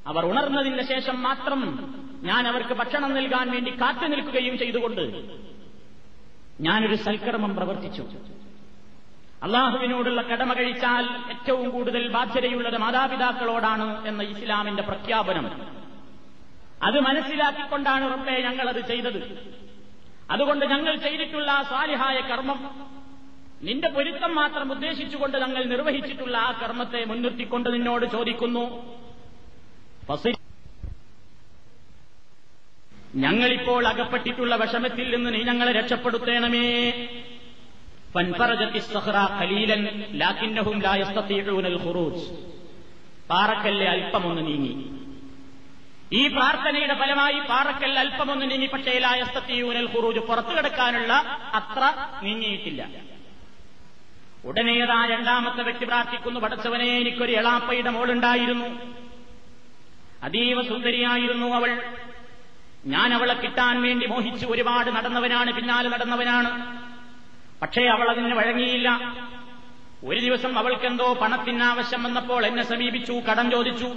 [0.08, 1.90] അവർ ഉണർന്നതിന് ശേഷം മാത്രം
[2.24, 5.02] ഞാൻ അവർക്ക് ഭക്ഷണം നൽകാൻ വേണ്ടി കാത്തു നിൽക്കുകയും ചെയ്തുകൊണ്ട്
[6.62, 8.02] ഞാനൊരു സൽക്കർമ്മം പ്രവർത്തിച്ചു.
[9.44, 15.78] അള്ളാഹുവിനോടുള്ള കടമ കഴിച്ചാൽ ഏറ്റവും കൂടുതൽ ബാധ്യതയുള്ളത് മാതാപിതാക്കളോടാണ് എന്ന ഇസ്ലാമിന്റെ പ്രഖ്യാപനം.
[16.84, 19.50] അത് മനസ്സിലാക്കിക്കൊണ്ടാണ് റബ്ബെ ഞങ്ങളത് ചെയ്തത്.
[20.32, 22.88] അതുകൊണ്ട് ഞങ്ങൾ ചെയ്തിട്ടുള്ള സ്വാലിഹായ കർമ്മം
[23.62, 28.96] നിന്റെ പൊരുത്തം മാത്രം ഉദ്ദേശിച്ചുകൊണ്ട് തങ്ങൾ നിർവഹിച്ചിട്ടുള്ള ആ കർമ്മത്തെ മുൻനിർത്തിക്കൊണ്ട് നിന്നോട് ചോദിക്കുന്നു.
[33.16, 36.92] ഞങ്ങളിപ്പോൾ അകപ്പെട്ടിട്ടുള്ള വിഷമത്തിൽ നിന്ന് നീ ഞങ്ങളെ രക്ഷപ്പെടുത്തേണമേ.
[43.30, 44.86] പാറക്കല്ല് അല്പമൊന്ന് നീങ്ങി.
[46.14, 51.14] ഈ പ്രാർത്ഥനയുടെ ഫലമായി പാറക്കൽ അല്പമൊന്ന് നീങ്ങി പക്ഷേ ലായസ്തീയൂനൽ ഖുറൂജ് പുറത്തു കിടക്കാനുള്ള
[51.54, 53.17] അത്ര നീങ്ങിയിട്ടില്ല.
[54.48, 56.39] ഉടനെയതാ രണ്ടാമത്തെ വ്യക്തി പ്രാർത്ഥിക്കുന്നു.
[56.39, 58.66] പടച്ചവനെ എനിക്കൊരു എളാപ്പയുടെ മോളുണ്ടായിരുന്നു.
[60.24, 61.82] അതീവ സുന്ദരിയായിരുന്നു അവൾ.
[62.86, 66.77] ഞാൻ അവളെ കിട്ടാൻ വേണ്ടി മോഹിച്ച് ഒരുപാട് നടന്നവനാണ് പിന്നാലെ നടന്നവനാണ്.
[67.62, 69.16] പക്ഷേ അവൾ അതിന് വഴങ്ങിയില്ല.
[70.06, 73.96] ഒരു ദിവസം അവൾക്കെന്തോ പണത്തിനാവശ്യം വന്നപ്പോൾ എന്നെ സമീപിച്ചു കടം ചോദിച്ചു.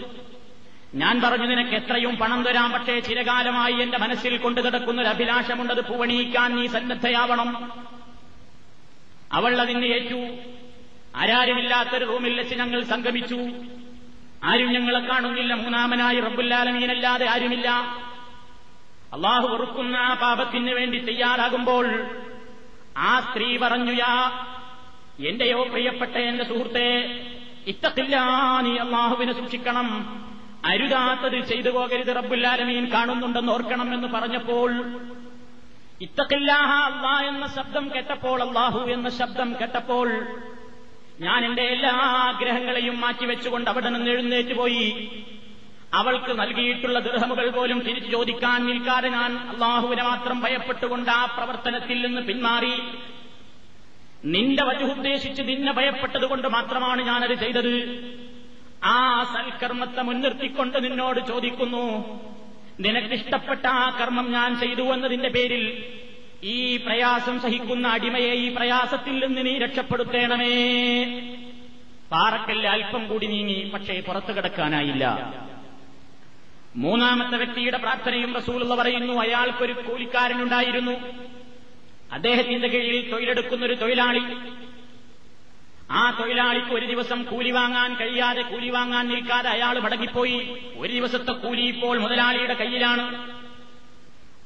[0.94, 6.56] ഞാൻ പറഞ്ഞു നിനക്ക് എത്രയും പണം തരാം പക്ഷേ ചിരകാലമായി എന്റെ മനസ്സിൽ കൊണ്ടു കിടക്കുന്ന ഒരു അഭിലാഷമുണ്ടത് പൂവണിയിക്കാൻ
[6.56, 7.70] നീ സന്നദ്ധയാവണം.
[9.32, 10.36] അവൾ അതിന് ഏറ്റു.
[11.16, 13.38] ആരാരുമില്ലാത്തൊരു റൂമിൽ വെച്ച് ഞങ്ങൾ സംഗമിച്ചു.
[14.44, 15.54] ആരും ഞങ്ങളെ കാണുന്നില്ല.
[15.54, 17.70] മൂന്നാമനായി റബ്ബുല്ലാലമീനല്ലാതെ ആരുമില്ല.
[19.12, 22.06] അള്ളാഹു വെറുക്കുന്ന ആ പാപത്തിന് വേണ്ടി തയ്യാറാകുമ്പോൾ
[22.96, 24.46] ആ സ്ത്രീ പറഞ്ഞു യാ
[25.26, 27.20] എന്റെയോ പ്രിയപ്പെട്ട എന്റെ സുഹൃത്തെ
[27.66, 28.16] ഇത്തത്തില്ല
[28.60, 30.20] നീ അള്ളാഹുവിനെ സൂക്ഷിക്കണം.
[30.64, 34.72] അരുതാത്തത് ചെയ്തു പോകരുത് റബ്ബുല്ലാലമീൻ കാണുന്നുണ്ടെന്ന് ഓർക്കണം എന്ന് പറഞ്ഞപ്പോൾ
[36.00, 40.08] ഇത്തക്കില്ലാഹ അള്ളാ എന്ന ശബ്ദം കേട്ടപ്പോൾ അള്ളാഹു എന്ന ശബ്ദം കേട്ടപ്പോൾ
[41.20, 41.90] ഞാൻ എന്റെ എല്ലാ
[42.28, 45.10] ആഗ്രഹങ്ങളെയും മാറ്റിവെച്ചുകൊണ്ട് അവിടെ നിന്ന് എഴുന്നേറ്റ് പോയി.
[45.94, 52.74] അവൾക്ക് നൽകിയിട്ടുള്ള ദൃഹമുകൾ പോലും തിരിച്ചു ചോദിക്കാൻ നിൽക്കാതെ ഞാൻ അള്ളാഹുവിനെ മാത്രം ഭയപ്പെട്ടുകൊണ്ട് ആ പ്രവർത്തനത്തിൽ നിന്ന് പിന്മാറി.
[54.24, 57.74] നിന്റെ വജുദ്ദേശിച്ച് നിന്നെ ഭയപ്പെട്ടതുകൊണ്ട് മാത്രമാണ് ഞാനത് ചെയ്തത്.
[58.84, 61.86] ആ സൽക്കർമ്മത്തെ മുൻനിർത്തിക്കൊണ്ട് നിന്നോട് ചോദിക്കുന്നു
[62.80, 65.84] നിനക്കിഷ്ടപ്പെട്ട ആ കർമ്മം ഞാൻ ചെയ്തു എന്നതിന്റെ പേരിൽ
[66.42, 70.54] ഈ പ്രയാസം സഹിക്കുന്ന അടിമയെ ഈ പ്രയാസത്തിൽ നിന്ന് നീ രക്ഷപ്പെടുത്തേണമേ.
[72.12, 75.34] പാറക്കല്ല് അല്പം കൂടി നീങ്ങി പക്ഷേ പുറത്തു കിടക്കാനായില്ല.
[76.76, 80.92] മൂന്നാമത്തെ വ്യക്തിയുടെ പ്രാർത്ഥനയും റസൂലുള്ള പറയുന്നു അയാൾക്കൊരു കൂലിക്കാരനുണ്ടായിരുന്നു
[82.12, 84.22] അദ്ദേഹത്തിന്റെ കീഴിൽ തൊഴിലെടുക്കുന്ന ഒരു തൊഴിലാളി.
[85.90, 90.56] ആ തൊഴിലാളിക്ക് ഒരു ദിവസം കൂലി വാങ്ങാൻ കഴിയാതെ കൂലി വാങ്ങാൻ നിൽക്കാതെ അയാൾ മടങ്ങിപ്പോയി.
[90.78, 93.32] ഒരു ദിവസത്തെ കൂലി ഇപ്പോൾ മുതലാളിയുടെ കയ്യിലാണ്.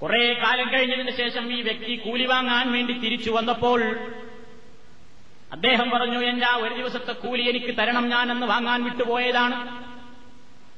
[0.02, 3.82] കുറെ കാലം കഴിഞ്ഞതിന് ശേഷം ഈ വ്യക്തി കൂലി വാങ്ങാൻ വേണ്ടി തിരിച്ചു വന്നപ്പോൾ
[5.52, 9.54] അദ്ദേഹം പറഞ്ഞു എന്റെ ആ ഒരു ദിവസത്തെ കൂലി എനിക്ക് തരണം ഞാൻ ഞാനെന്ന് വാങ്ങാൻ വിട്ടുപോയതാണ്.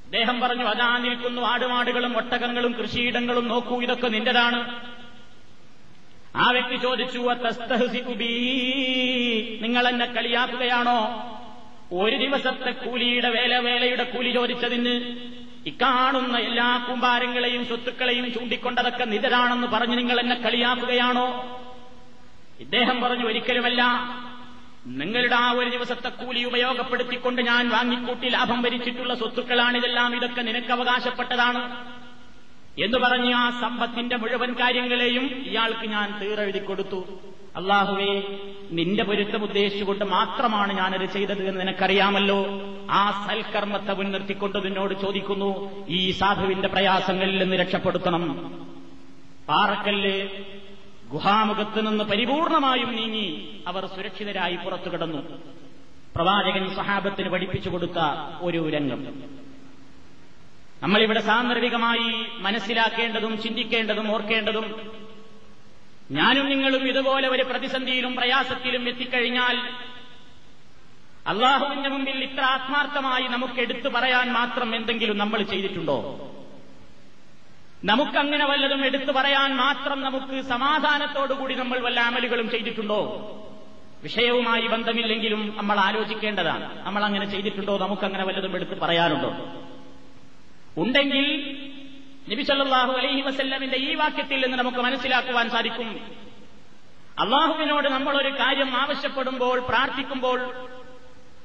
[0.04, 4.86] അദ്ദേഹം പറഞ്ഞു അതാ നിൽക്കുന്നു ആടുമാടുകളും ഒട്ടകങ്ങളും കൃഷിയിടങ്ങളും നോക്കൂ ഇതൊക്കെ നിന്റെതാണ്.
[6.36, 7.18] ആ വ്യക്തി ചോദിച്ചു?
[9.62, 10.98] നിങ്ങൾ എന്നെ കളിയാക്കുകയാണോ?
[11.92, 15.16] ഒരു ദിവസത്തെ കൂലിയുടെ വേല വേലയുടെ കൂലി ചോദിച്ചതിന്
[15.66, 21.26] ഇക്കാണുന്ന എല്ലാ കുമ്പാരങ്ങളെയും സ്വത്തുക്കളെയും ചൂണ്ടിക്കൊണ്ടതൊക്കെ നിതരാണെന്ന് പറഞ്ഞ് നിങ്ങൾ എന്നെ കളിയാക്കുകയാണോ?
[22.60, 23.82] ഇദ്ദേഹം പറഞ്ഞു ഒരിക്കലുമല്ല.
[24.86, 30.16] നിങ്ങളുടെ ആ ഒരു ദിവസത്തെ കൂലി ഉപയോഗപ്പെടുത്തിക്കൊണ്ട് ഞാൻ വാങ്ങിക്കൂട്ടി ലാഭം ഭരിച്ചിട്ടുള്ള സ്വത്തുക്കളാണിതെല്ലാം.
[30.16, 31.86] ഇതൊക്കെ നിനക്ക് അവകാശപ്പെട്ടതാണ്.
[32.78, 37.04] എന്ന് പറഞ്ഞ് ആ സമ്പത്തിന്റെ മുഴുവൻ കാര്യങ്ങളെയും ഇയാൾക്ക് ഞാൻ തീറെഴുതി കൊടുത്തു.
[37.56, 38.22] അള്ളാഹുവേ
[38.70, 42.46] നിന്റെ പൊരുത്തം ഉദ്ദേശിച്ചുകൊണ്ട് മാത്രമാണ് ഞാനത് ചെയ്തത് എന്ന് നിനക്കറിയാമല്ലോ?
[42.90, 45.50] ആ സൽക്കർമ്മത്തെ മുൻനിർത്തിക്കൊണ്ട് നിന്നോട് ചോദിക്കുന്നു
[45.88, 48.52] ഈ സാധുവിന്റെ പ്രയാസങ്ങളിൽ നിന്ന് രക്ഷപ്പെടുത്തണം.
[49.48, 50.28] പാറക്കല്ല്
[51.08, 55.22] ഗുഹാമുഖത്ത് നിന്ന് പരിപൂർണമായും നീങ്ങി അവർ സുരക്ഷിതരായി പുറത്തു കിടന്നു
[56.16, 57.98] പ്രവാചകൻ സഹാബത്തിന് പഠിപ്പിച്ചു കൊടുത്ത
[58.40, 59.06] ഒരു രംഗം.
[60.86, 64.92] നമ്മളിവിടെ സാന്ദർഭികമായി മനസ്സിലാക്കേണ്ടതും ചിന്തിക്കേണ്ടതും ഓർക്കേണ്ടതും
[66.10, 69.56] ഞാനും നിങ്ങളും ഇതുപോലെ ഒരു പ്രതിസന്ധിയിലും പ്രയാസത്തിലും എത്തിക്കഴിഞ്ഞാൽ
[71.26, 76.30] അള്ളാഹുവിന്റെ മുമ്പിൽ ഇത്ര ആത്മാർത്ഥമായി നമുക്ക് എടുത്തു പറയാൻ മാത്രം എന്തെങ്കിലും നമ്മൾ ചെയ്തിട്ടുണ്ടോ?
[77.84, 83.00] നമുക്കങ്ങനെ വല്ലതും എടുത്തു പറയാൻ മാത്രം നമുക്ക് സമാധാനത്തോടുകൂടി നമ്മൾ വല്ല അമലുകളും ചെയ്തിട്ടുണ്ടോ?
[84.02, 86.86] വിഷയവുമായി ബന്ധമില്ലെങ്കിലും നമ്മൾ ആലോചിക്കേണ്ടതാണ്.
[86.86, 87.78] നമ്മൾ അങ്ങനെ ചെയ്തിട്ടുണ്ടോ?
[87.78, 89.62] നമുക്കങ്ങനെ വല്ലതും എടുത്തു പറയാനുണ്ടോ?
[90.76, 91.26] ഉണ്ടെങ്കിൽ
[92.30, 95.88] നബി സല്ലല്ലാഹു അലൈഹി വസല്ലമിന്റെ ഈ വാക്യത്തിൽ നിന്ന് നമുക്ക് മനസ്സിലാക്കുവാൻ സാധിക്കും.
[97.18, 100.40] അള്ളാഹുവിനോട് നമ്മൾ ഒരു കാര്യം ആവശ്യപ്പെടുമ്പോൾ പ്രാർത്ഥിക്കുമ്പോൾ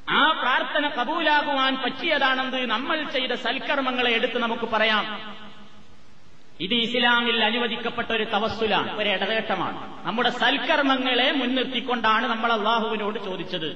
[0.09, 5.05] ആ പ്രാർത്ഥന കബൂലാകുവാൻ പറ്റിയതാണെന്ന് നമ്മൾ ചെയ്ത സൽക്കർമ്മങ്ങളെ എടുത്ത് നമുക്ക് പറയാം.
[6.59, 10.05] ഇത് ഇസ്ലാമിൽ അനുവദിക്കപ്പെട്ട ഒരു തവസ്സുലാണ് ഒരു ഇടതേട്ടമാണ്.
[10.07, 13.69] നമ്മുടെ സൽക്കർമ്മങ്ങളെ മുൻനിർത്തിക്കൊണ്ടാണ് നമ്മൾ അള്ളാഹുവിനോട് ചോദിച്ചത്.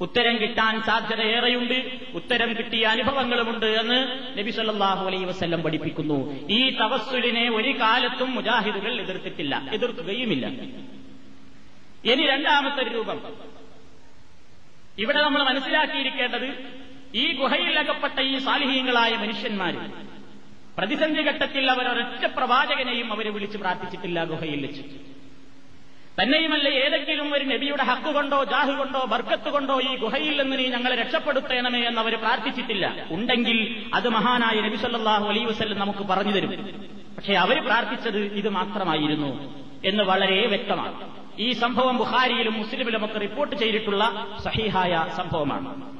[0.00, 1.78] ഉത്തരം കിട്ടാൻ സാധ്യത ഏറെയുണ്ട്
[2.14, 3.98] ഉത്തരം കിട്ടിയ അനുഭവങ്ങളുമുണ്ട് എന്ന്
[4.38, 6.18] നബി സല്ലാഹു അലൈ വസ്ല്ലം പഠിപ്പിക്കുന്നു.
[6.50, 10.46] ഈ തവസ്സുലിനെ ഒരു കാലത്തും മുജാഹിദുകൾ എതിർത്തിട്ടില്ല എതിർക്കുകയുമില്ല.
[12.04, 13.20] ഇനി രണ്ടാമത്തെ രൂപം.
[14.98, 16.48] ഇവിടെ നമ്മൾ മനസ്സിലാക്കിയിരിക്കേണ്ടത്
[17.14, 19.74] ഈ ഗുഹയിൽ അകപ്പെട്ട ഈ സാലിഹീങ്ങളായ മനുഷ്യന്മാർ
[20.78, 24.64] പ്രതിസന്ധി ഘട്ടത്തിൽ അവർ ഒരൊറ്റ പ്രവാചകനെയും അവരെ വിളിച്ച് പ്രാർത്ഥിച്ചിട്ടില്ല ഗുഹയിൽ
[26.22, 30.96] തന്നെയുമല്ല ഏതെങ്കിലും ഒരു നബിയുടെ ഹക്ക് കൊണ്ടോ ജാഹ് കൊണ്ടോ ബർക്കത്ത് കൊണ്ടോ ഈ ഗുഹയിൽ നിന്ന് നീ ഞങ്ങളെ
[30.96, 33.06] രക്ഷപ്പെടുത്തേണമേ എന്ന് അവർ പ്രാർത്ഥിച്ചിട്ടില്ല.
[33.10, 36.50] ഉണ്ടെങ്കിൽ അത് മഹാനായ നബി സല്ലാഹു അലൈ വസ്ല്ലം നമുക്ക് പറഞ്ഞു തരും.
[37.16, 41.16] പക്ഷെ അവർ പ്രാർത്ഥിച്ചത് ഇത് മാത്രമായിരുന്നു എന്ന് വളരെ വ്യക്തമാണ്.
[41.38, 45.96] ഈ സംഭവം ബുഹാരിയിലും മുസ്ലിമിലും ഒക്കെ റിപ്പോർട്ട് ചെയ്തിട്ടുള്ള സഹിഹായ സംഭവമാണ്.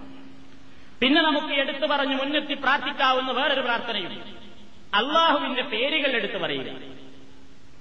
[1.01, 4.21] പിന്നെ നമുക്ക് എടുത്തു പറഞ്ഞു മുന്നെത്തി പ്രാർത്ഥിക്കാവുന്ന വേറൊരു പ്രാർത്ഥനയുണ്ട്
[4.97, 6.67] അള്ളാഹുവിന്റെ പേരുകൾ എടുത്തു പറയുക.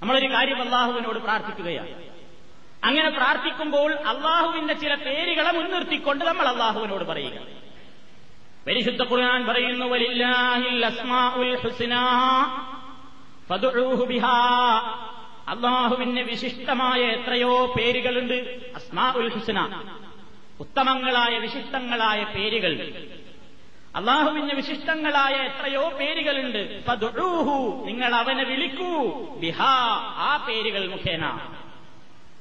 [0.02, 2.15] നമ്മളൊരു കാര്യം അള്ളാഹുവിനോട് പ്രാർത്ഥിക്കുകയാണ്.
[2.86, 7.32] അങ്ങനെ പ്രാർത്ഥിക്കുമ്പോൾ അള്ളാഹുവിന്റെ ചില പേരുകളെ മുൻനിർത്തിക്കൊണ്ട് നമ്മൾ അള്ളാഹുവിനോട് പറയുക.
[8.66, 9.86] പരിശുദ്ധ ഖുർആൻ പറയുന്നു
[15.48, 18.34] അള്ളാഹുവിന് വിശിഷ്ടമായ എത്രയോ പേരുകളുണ്ട്
[18.74, 19.84] അസ്മാ ഉൽ ഹുസ്ന.
[20.60, 23.06] ഉത്തമങ്ങളായ വിശിഷ്ടങ്ങളായ പേരുകൾ.
[23.96, 26.84] അള്ളാഹുവിന് വിശിഷ്ടങ്ങളായ എത്രയോ പേരുകളുണ്ട്.
[27.86, 29.10] നിങ്ങൾ അവനെ വിളിക്കൂ.
[29.36, 29.74] ബിഹാ
[30.16, 31.40] ആ പേരുകൾ മുഖേന.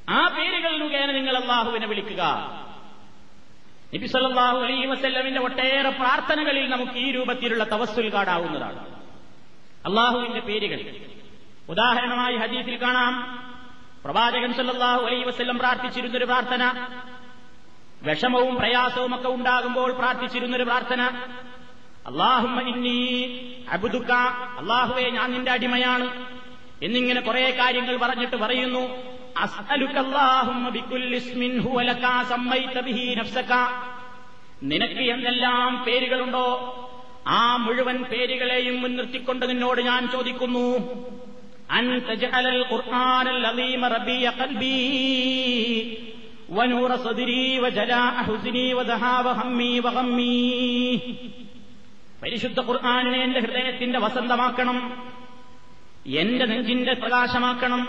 [0.09, 2.23] ആ പേരുകൾ മുഖേന നിങ്ങൾ അള്ളാഹുവിനെ വിളിക്കുക.
[3.95, 8.95] നബി സല്ലല്ലാഹു അലൈഹി വസല്ലമിന്റെ ഒട്ടേറെ പ്രാർത്ഥനകളിൽ നമുക്ക് ഈ രൂപത്തിലുള്ള തവസ്സുൽ കാടാവുന്നതാണ്.
[9.85, 10.95] അള്ളാഹുവിന്റെ പേരുകൾ.
[11.69, 13.39] ഉദാഹരണമായി ഹദീസിൽ കാണാം.
[14.05, 16.87] പ്രവാചകൻ സല്ലാഹു അലൈഹി വസ്ല്ലം പ്രാർത്ഥിച്ചിരുന്നൊരു പ്രാർത്ഥന.
[18.01, 21.01] വിഷമവും പ്രയാസവും ഒക്കെ ഉണ്ടാകുമ്പോൾ പ്രാർത്ഥിച്ചിരുന്നൊരു പ്രാർത്ഥന.
[22.07, 24.11] അള്ളാഹുമ്മ ഇന്നി അബുദുക്ക
[24.59, 26.35] അള്ളാഹുവെ ഞാൻ നിന്റെ അടിമയാണ്.
[26.83, 29.14] എന്നിങ്ങനെ കുറെ കാര്യങ്ങൾ പറഞ്ഞിട്ട് പറയുന്നു.
[34.70, 36.46] നിനക്ക് എന്തെല്ലാം പേരുകളുണ്ടോ
[37.36, 40.66] ആ മുഴുവൻ പേരുകളെയും മുൻനിർത്തിക്കൊണ്ട് നിന്നോട് ഞാൻ ചോദിക്കുന്നു
[41.78, 44.76] അൻ തജ്അലൽ ഖുർആനൽ അലീമ റബിയ ഖൽബി
[46.50, 50.40] ونور صدري وجلاء حزني وذهاب همي وغمي
[52.22, 54.78] പരിശുദ്ധ ഖുർആാനിനെ എന്റെ ഹൃദയത്തിന്റെ വസന്തമാക്കണം
[56.22, 57.82] എന്റെ നെഞ്ചിന്റെ പ്രകാശമാക്കണം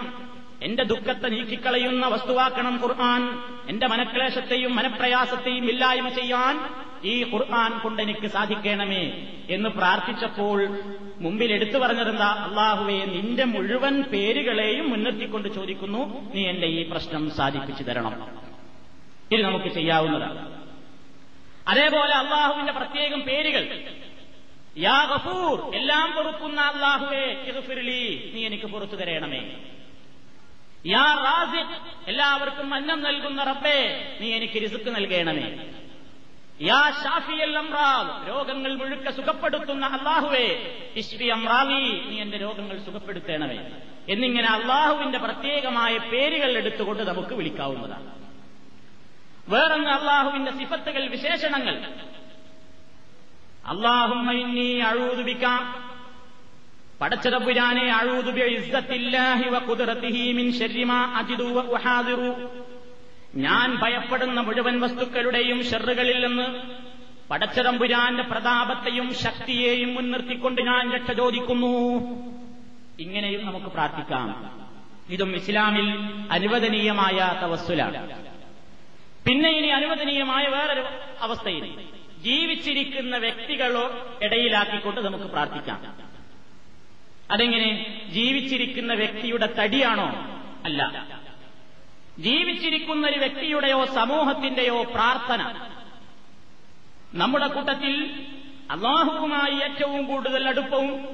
[0.62, 3.22] എന്റെ ദുഃഖത്തെ നീക്കിക്കളയുന്ന വസ്തുവാക്കണം ഖുർആൻ.
[3.68, 10.68] എന്റെ മനക്ലേശത്തെയും മനപ്രയാസത്തെയും ഇല്ലായ്മ ചെയ്യാൻ ഈ ഖുർആൻ കൊണ്ട് എനിക്ക് സാധിക്കണമേ എന്ന് പ്രാർത്ഥിച്ചപ്പോൾ
[11.16, 12.46] മുമ്പിൽ എടുത്തു പറഞ്ഞതെന്താ?
[12.48, 16.32] അള്ളാഹുവെ നിന്റെ മുഴുവൻ പേരുകളെയും മുന്നെത്തിക്കൊണ്ട് ചോദിക്കുന്നു.
[16.34, 18.38] നീ എന്റെ ഈ പ്രശ്നം സാധിപ്പിച്ചു തരണം.
[19.32, 20.62] ഇത് നമുക്ക് ചെയ്യാവുന്നതാണ്.
[21.68, 23.80] അതേപോലെ അള്ളാഹുവിന്റെ പ്രത്യേകം പേരുകൾ.
[24.76, 27.34] യാ ഗഫൂർ എല്ലാം പൊറുക്കുന്ന അള്ളാഹുവേ
[28.34, 29.54] നീ എനിക്ക് പുറത്തു തരണമേ.
[30.86, 35.70] യാ റാസിഖ് എല്ലാവർക്കും അന്നം നൽകുന്ന റബ്ബേ നീ എനിക്ക് രിസുക്ക് നൽകണമേ.
[36.60, 37.32] യാ ഷാഫി
[38.28, 43.70] രോഗങ്ങൾ മുഴുക്ക സുഖപ്പെടുത്തുന്ന അള്ളാഹുവേ ഇഷ്വി അമ്രാവി നീ എന്റെ രോഗങ്ങൾ സുഖപ്പെടുത്തേണമേ.
[44.08, 48.16] എന്നിങ്ങനെ അള്ളാഹുവിന്റെ പ്രത്യേകമായ പേരുകൾ എടുത്തുകൊണ്ട് നമുക്ക് വിളിക്കാവുന്നതാണ്.
[49.48, 51.74] വേറൊന്ന് അള്ളാഹുവിന്റെ സിഫത്തുകൾ വിശേഷണങ്ങൾ.
[53.66, 55.85] അള്ളാഹുമ്മ ഇന്നി അഴൂതുബിക്കാം
[61.60, 62.50] ഉഹാദിറു.
[63.34, 66.62] ഞാൻ ഭയപ്പെടുന്ന മുഴുവൻ വസ്തുക്കളുടെയും ഷെറുകളിൽ നിന്ന്
[67.30, 71.96] പടച്ചതമ്പുരാന്റെ പ്രതാപത്തെയും ശക്തിയെയും മുൻനിർത്തിക്കൊണ്ട് ഞാൻ രക്ഷ ചോദിക്കുന്നു.
[73.00, 74.50] ഇങ്ങനെയും നമുക്ക് പ്രാർത്ഥിക്കാം.
[75.10, 75.94] ഇതും ഇസ്ലാമിൽ
[76.30, 78.24] അനുവദനീയമായ തവസ്സുലാണ്.
[79.28, 80.84] പിന്നെ ഇനി അനുവദനീയമായ വേറൊരു
[81.20, 81.80] അവസ്ഥയിൽ
[82.18, 86.05] ജീവിച്ചിരിക്കുന്ന വ്യക്തികളോ ഇടയിലാക്കിക്കൊണ്ട് നമുക്ക് പ്രാർത്ഥിക്കാം.
[87.30, 88.02] അതെങ്ങനെ?
[88.08, 90.06] ജീവിച്ചിരിക്കുന്ന വ്യക്തിയുടെ തടിയാണോ?
[90.64, 91.06] അല്ല.
[92.18, 95.68] ജീവിച്ചിരിക്കുന്ന ഒരു വ്യക്തിയുടെയോ സമൂഹത്തിന്റെയോ പ്രാർത്ഥന.
[97.14, 98.26] നമ്മുടെ കൂട്ടത്തിൽ
[98.70, 101.06] അള്ളാഹുവുമായി ഏറ്റവും കൂടുതൽ അടുപ്പവും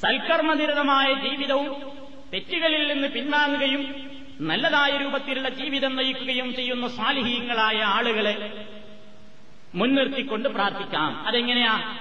[0.00, 1.92] സൽക്കർമ്മനിരതമായ ജീവിതവും
[2.32, 8.66] തെറ്റുകളിൽ നിന്ന് പിന്നാങ്ങുകയും നല്ലതായ രൂപത്തിലുള്ള ജീവിതം നയിക്കുകയും ചെയ്യുന്ന സാലിഹീങ്ങളായ ആളുകളെ
[9.74, 11.26] മുൻനിർത്തിക്കൊണ്ട് പ്രാർത്ഥിക്കാം.
[11.26, 11.98] അതെങ്ങനെയാ?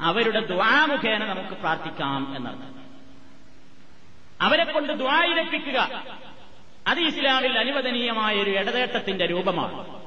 [0.00, 2.84] അവരുടെ ദ്വാ മുഖേന നമുക്ക് പ്രാർത്ഥിക്കാം എന്നർത്ഥം.
[4.40, 6.04] അവരെ കൊണ്ട് ദ്വായിരപ്പിക്കുക
[6.86, 10.04] അത് ഇസ്ലാമിൽ അനുവദനീയമായ ഒരു ഇടതേട്ടത്തിന്റെ രൂപമാണ്.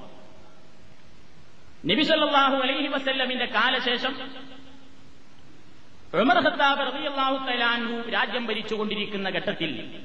[1.91, 4.29] നബിസല്ലാഹു അലൈഹി വസല്ലമിന്റെ കാലശേഷം
[6.13, 6.43] ഉമർ
[8.09, 10.01] രാജ്യം ഭരിച്ചുകൊണ്ടിരിക്കുന്ന ഘട്ടത്തിൽ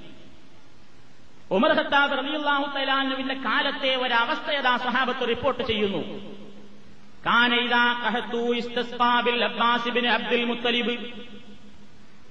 [1.51, 1.71] ഉമർ
[2.16, 6.32] റളിയല്ലാഹു തലാൻഹുവിന്റെ കാലത്തെ ഒരവസ്ഥയതാ സഹാബത്ത് റിപ്പോർട്ട് ചെയ്യുന്നു.
[7.26, 10.88] كان إذا قهت استسقى بالعباس بن عبد المطلب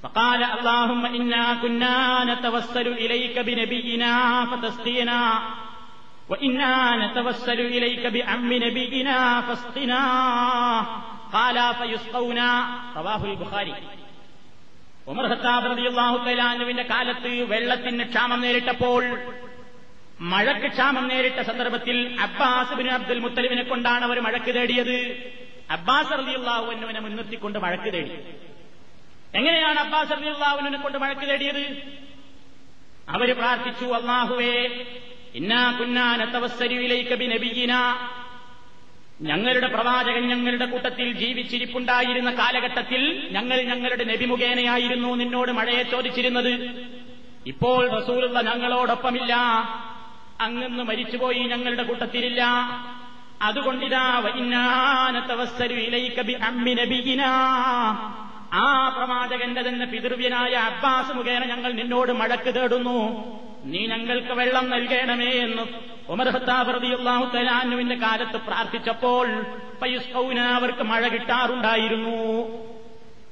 [0.02, 4.12] فقال اللهم إنا كنا نتوسل إليك بنبينا
[4.46, 5.20] فتسقينا
[6.28, 10.02] وإنا نتوسل إليك بعم نبينا فاسقنا
[11.32, 12.48] قال فيسقونا
[12.96, 13.74] رواه البخاري
[15.10, 19.02] ഉമർ ഖത്താബ് റളിയല്ലാഹു തആലാനുവിന്റെ കാലത്ത് വെള്ളത്തിന് ക്ഷാമം നേരിട്ടപ്പോൾ
[20.21, 25.29] മഴക്ക് ക്ഷാമം നേരിട്ട സന്ദർഭത്തിൽ അബ്ബാസ് ബിൻ അബ്ദുൽ മുത്തലിബിനെ കൊണ്ടാണ് അവർ മഴക്ക് തേടിയത്.
[25.71, 28.11] അബ്ബാസ് റലിയുള്ളാഹുവിനെ മുൻനിർത്തിക്കൊണ്ട് മഴക്ക് തേടി.
[29.35, 31.83] എങ്ങനെയാണ് അബ്ബാസ് റലിയുള്ളാഹുവിനെ കൊണ്ട് മഴക്ക് തേടിയത്?
[33.09, 34.85] അവർ പ്രാർത്ഥിച്ചു അള്ളാഹുവേ
[35.35, 37.73] ഇന്നാ കുന്നാനത്തവസ്സരിയിലേക്ക് ബിനബിയിന
[39.21, 46.53] ഞങ്ങളുടെ പ്രവാചകൻ ഞങ്ങളുടെ കൂട്ടത്തിൽ ജീവിച്ചിരിപ്പുണ്ടായിരുന്ന കാലഘട്ടത്തിൽ ഞങ്ങൾ ഞങ്ങളുടെ നബി മുഖേനയായിരുന്നു നിന്നോട് മഴയെ ചോദിച്ചിരുന്നത്.
[47.45, 49.35] ഇപ്പോൾ റസൂലുള്ള ഞങ്ങളോടൊപ്പമില്ല.
[50.41, 52.45] അങ്ങന്ന് മരിച്ചുപോയി ഞങ്ങളുടെ കൂട്ടത്തിലില്ല.
[53.41, 54.19] അതുകൊണ്ടിതാ
[58.53, 63.23] ആ പ്രവാചകന്റെ തന്നെ പിതൃവ്യനായ അബ്ബാസ് മുഖേന ഞങ്ങൾ നിന്നോട് മഴക്ക് തേടുന്നു.
[63.65, 65.61] നീ ഞങ്ങൾക്ക് വെള്ളം നൽകണമേ എന്ന്
[66.09, 66.29] ഉമർ
[67.35, 69.45] തലാനുവിന്റെ കാലത്ത് പ്രാർത്ഥിച്ചപ്പോൾ
[69.81, 72.47] പയുസ്കൗന അവർക്ക് മഴ കിട്ടാറുണ്ടായിരുന്നു.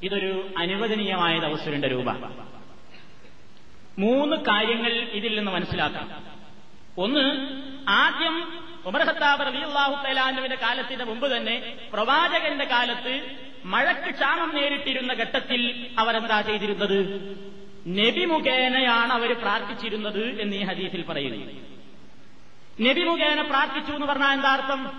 [0.04, 2.12] ഇതൊരു അനുവദനീയമായ അവസരന്റെ രൂപ.
[4.00, 6.39] മൂന്ന് കാര്യങ്ങൾ ഇതിൽ നിന്ന് മനസ്സിലാക്കാം.
[6.98, 7.50] ഒന്ന്
[7.88, 13.22] ആദ്യം ഉമർ ഹത്താബ് റലിയുള്ളാഹു തലാനുവിന്റെ കാലത്തിന് മുമ്പ് തന്നെ പ്രവാചകന്റെ കാലത്ത്
[13.66, 17.00] മഴയ്ക്ക് ക്ഷാമം നേരിട്ടിരുന്ന ഘട്ടത്തിൽ അവരെന്താ ചെയ്തിരുന്നത്?
[17.88, 21.46] നബി മുഖേനയാണ് അവർ പ്രാർത്ഥിച്ചിരുന്നത് എന്ന് ഈ ഹദീസിൽ പറയുന്നു.
[22.82, 24.92] നബി മുഖേന പ്രാർത്ഥിച്ചു എന്ന് പറഞ്ഞാൽ എന്താ അർത്ഥം?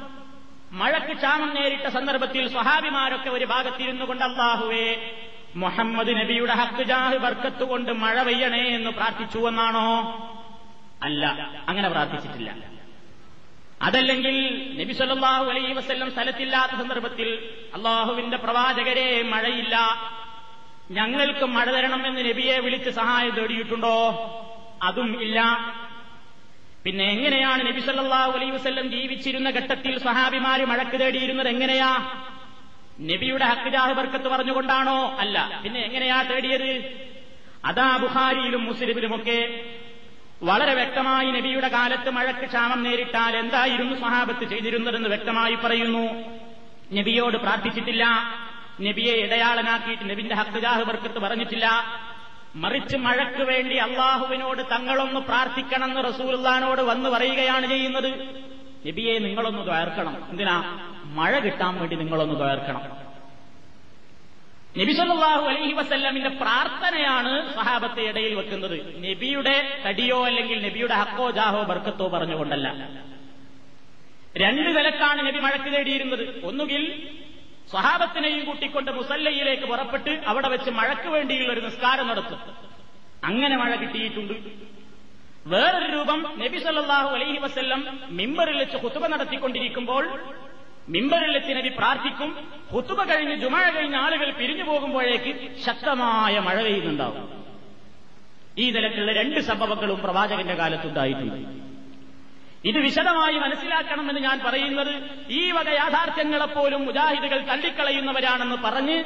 [0.72, 5.12] മഴയ്ക്ക് ക്ഷാമം നേരിട്ട സന്ദർഭത്തിൽ സ്വഹാബിമാരൊക്കെ ഒരു ഭാഗത്തിരുന്നു കൊണ്ട് അള്ളാഹുവേ
[5.56, 10.39] മുഹമ്മദ് നബിയുടെ ഹക്ക് ജാഹ് ബർക്കത്ത് കൊണ്ട് മഴ പെയ്യണേ എന്ന് പ്രാർത്ഥിച്ചു എന്നാണോ?
[11.02, 11.26] അല്ല
[11.68, 12.50] അങ്ങനെ പ്രാർത്ഥിച്ചിട്ടില്ല.
[13.82, 14.34] അതല്ലെങ്കിൽ
[14.80, 19.76] നബി സല്ലാഹു അലൈ വസ്ല്ലം സ്ഥലത്തില്ലാത്ത സന്ദർഭത്തിൽ അള്ളാഹുവിന്റെ പ്രവാചകരെ മഴയില്ല
[20.90, 23.96] ഞങ്ങൾക്ക് മഴ തരണം എന്ന് നബിയെ വിളിച്ച് സഹായം തേടിയിട്ടുണ്ടോ?
[24.82, 25.40] അതും ഇല്ല.
[26.84, 32.20] പിന്നെ എങ്ങനെയാണ് നബി സല്ലാഹു അലൈ വസ്ല്ലം ജീവിച്ചിരുന്ന ഘട്ടത്തിൽ സഹാബിമാര് മഴക്ക് തേടിയിരുന്നത് എങ്ങനെയാ?
[33.00, 35.16] നബിയുടെ ഹക്കിജാഹ് ബർക്കത്ത് പറഞ്ഞുകൊണ്ടാണോ?
[35.18, 35.60] അല്ല.
[35.64, 37.00] പിന്നെ എങ്ങനെയാ തേടിയത്?
[37.64, 39.40] അതാ ബുഹാരിയിലും മുസ്ലിമിലുമൊക്കെ
[40.42, 46.22] വളരെ വ്യക്തമായി നബിയുടെ കാലത്ത് മഴക്ക് ക്ഷാമം നേരിട്ടാൽ എന്തായിരുന്നു സഹാബത്ത് ചെയ്തിരുന്നതെന്ന് വ്യക്തമായി പറയുന്നു.
[46.94, 48.04] നബിയോട് പ്രാർത്ഥിച്ചിട്ടില്ല.
[48.82, 51.70] നബിയെ ഇടയാളനാക്കിയിട്ട് നബിന്റെ ഹക്ജാഹ് ബർക്കത്ത് പറഞ്ഞിട്ടില്ല.
[52.56, 58.18] മറിച്ച് മഴയ്ക്ക് വേണ്ടി അള്ളാഹുവിനോട് തങ്ങളൊന്ന് പ്രാർത്ഥിക്കണമെന്ന് റസൂലുള്ളാനോട് വന്ന് പറയുകയാണ് ചെയ്യുന്നത്.
[58.88, 60.78] നബിയെ നിങ്ങളൊന്ന് ദ്വയർക്കണം എന്തിനാ?
[61.04, 63.09] മഴ കിട്ടാൻ വേണ്ടി നിങ്ങളൊന്ന് ദ്വയർക്കണം
[64.78, 68.76] നബി അലഹി വസല്ലമിന്റെ പ്രാർത്ഥനയാണ് സഹാബത്തെ ഇടയിൽ വെക്കുന്നത്.
[69.04, 72.68] നബിയുടെ തടിയോ അല്ലെങ്കിൽ നബിയുടെ ഹക്കോ ജാഹോ ബർക്കത്തോ പറഞ്ഞുകൊണ്ടല്ല.
[74.36, 76.84] രണ്ട് നിലക്കാണ് നബി മഴക്ക് തേടിയിരുന്നത് ഒന്നുകിൽ
[77.70, 82.40] സ്വഹാബത്തിനെയും കൂട്ടിക്കൊണ്ട് മുസല്ലയിലേക്ക് പുറപ്പെട്ട് അവിടെ വെച്ച് മഴയ്ക്ക് വേണ്ടിയുള്ള ഒരു നിസ്കാരം നടത്തും.
[83.24, 84.34] അങ്ങനെ മഴ കിട്ടിയിട്ടുണ്ട്.
[85.46, 90.04] വേറൊരു രൂപം നബി സല്ലാഹു അലൈഹി വസ്ല്ലം മിമ്പറിൽ വെച്ച് കുത്തുവ നടത്തിക്കൊണ്ടിരിക്കുമ്പോൾ
[90.90, 92.48] മിമ്പറിൽ വെച്ച് നബി പ്രാർത്ഥിക്കും.
[92.76, 97.44] കുത്തുബ കഴിഞ്ഞ് ജുമഴ കഴിഞ്ഞ് ആളുകൾ പിരിഞ്ഞു പോകുമ്പോഴേക്ക് ശക്തമായ മഴ പെയ്യുന്നുണ്ടാവും.
[98.58, 101.60] ഈ നിലക്കുള്ള രണ്ട് സംഭവങ്ങളും പ്രവാചകന്റെ കാലത്തുണ്ടായിട്ടുണ്ട്.
[102.68, 109.04] ഇത് വിശദമായി മനസ്സിലാക്കണമെന്ന് ഞാൻ പറയുന്നത് ഈ വക യാഥാർത്ഥ്യങ്ങളെപ്പോലും മുജാഹിദുകൾ തള്ളിക്കളയുന്നവരാണെന്ന് പറഞ്ഞ്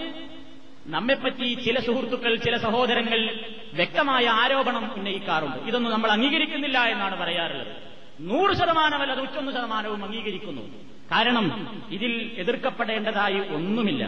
[0.87, 3.40] നമ്മെപ്പറ്റി ചില സുഹൃത്തുക്കൾ ചില സഹോദരങ്ങൾ
[3.75, 5.57] വ്യക്തമായ ആരോപണം ഉന്നയിക്കാറുണ്ട്.
[5.57, 7.77] ഇതൊന്നും നമ്മൾ അംഗീകരിക്കുന്നില്ല എന്നാണ് പറയാറുള്ളത്.
[8.20, 10.93] നൂറ് ശതമാനമല്ല നൂറ്റൊന്ന് ശതമാനവും അംഗീകരിക്കുന്നു.
[11.12, 11.47] കാരണം
[11.90, 14.07] ഇതിൽ എതിർക്കപ്പെടേണ്ടതായി ഒന്നുമില്ല.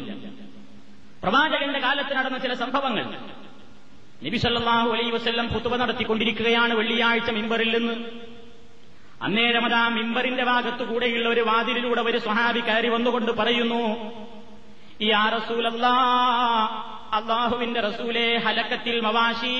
[1.22, 3.04] പ്രവാചകന്റെ കാലത്ത് നടന്ന ചില സംഭവങ്ങൾ.
[4.24, 7.94] നബി സല്ലാഹു അലൈ വസ്ല്ലം പുത്തുവ നടത്തിക്കൊണ്ടിരിക്കുകയാണ് വെള്ളിയാഴ്ച മിമ്പറിൽ നിന്ന്.
[9.22, 13.82] അന്നേരമതാ മിമ്പറിന്റെ ഭാഗത്തുകൂടെയുള്ള ഒരു വാതിലിലൂടെ ഒരു സ്വഹാബി കയറി വന്നുകൊണ്ട് പറയുന്നു
[15.00, 15.94] ഈ ആ റസൂലല്ലാ
[17.12, 19.54] അള്ളാഹുവിന്റെ റസൂലെ ഹലക്കത്തിൽ മവാശി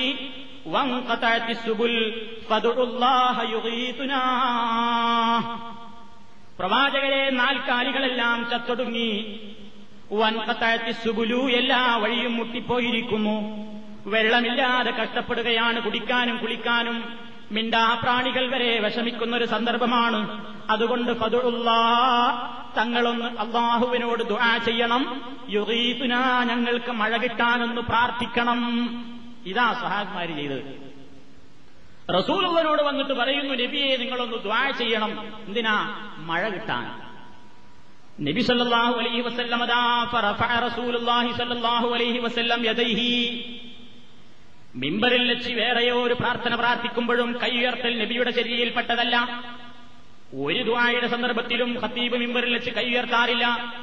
[6.59, 9.39] പ്രവാചകരെ നാൽക്കാലികളെല്ലാം ചത്തൊടുങ്ങി.
[10.11, 13.67] വൻകത്താഴത്തി സുബുലു എല്ലാ വഴിയും മുട്ടിപ്പോയിരിക്കുന്നു.
[14.05, 17.03] വെള്ളമില്ലാതെ കഷ്ടപ്പെടുകയാണ് കുടിക്കാനും കുളിക്കാനും.
[17.51, 20.45] മിണ്ടാപ്രാണികൾ വരെ വിഷമിക്കുന്ന ഒരു സന്ദർഭമാണ്.
[20.69, 21.69] അതുകൊണ്ട് പതുള്ള
[22.77, 25.21] തങ്ങളൊന്ന് അള്ളാഹുവിനോട് ദുആ ചെയ്യണം.
[25.49, 28.59] യുറീതുന ഞങ്ങൾക്ക് മഴ കിട്ടാനൊന്ന് പ്രാർത്ഥിക്കണം.
[29.45, 30.86] ഇതാ സഹാബിമാര് ചെയ്തത്.
[32.15, 35.11] റസൂലുള്ളനോട് വന്നിട്ട് പറയുന്നു നബിയെ നിങ്ങളൊന്ന് ദ്വാ ചെയ്യണം.
[35.47, 35.75] എന്തിനാ?
[36.17, 37.07] മഴ കിട്ടാൻ.
[38.21, 39.59] നബി സല്ലല്ലാഹു അലൈഹി വസല്ലം
[40.11, 43.11] ഫറഫഅ റസൂലുള്ളാഹി സല്ലല്ലാഹു അലൈഹി വസല്ലം യദൈഹി.
[44.75, 49.43] മിമ്പറിൽ വെച്ച് വേറെയോ ഒരു പ്രാർത്ഥന പ്രാർത്ഥിക്കുമ്പോഴും കൈ ഉയർത്തൽ നബിയുടെ ശരീരയിൽപ്പെട്ടതല്ല.
[50.35, 53.73] ഒരു ദ്വായയുടെ സന്ദർഭത്തിലും ഖത്തീബ് മിമ്പറിൽ വെച്ച് കൈ ഉയർത്താറില്ല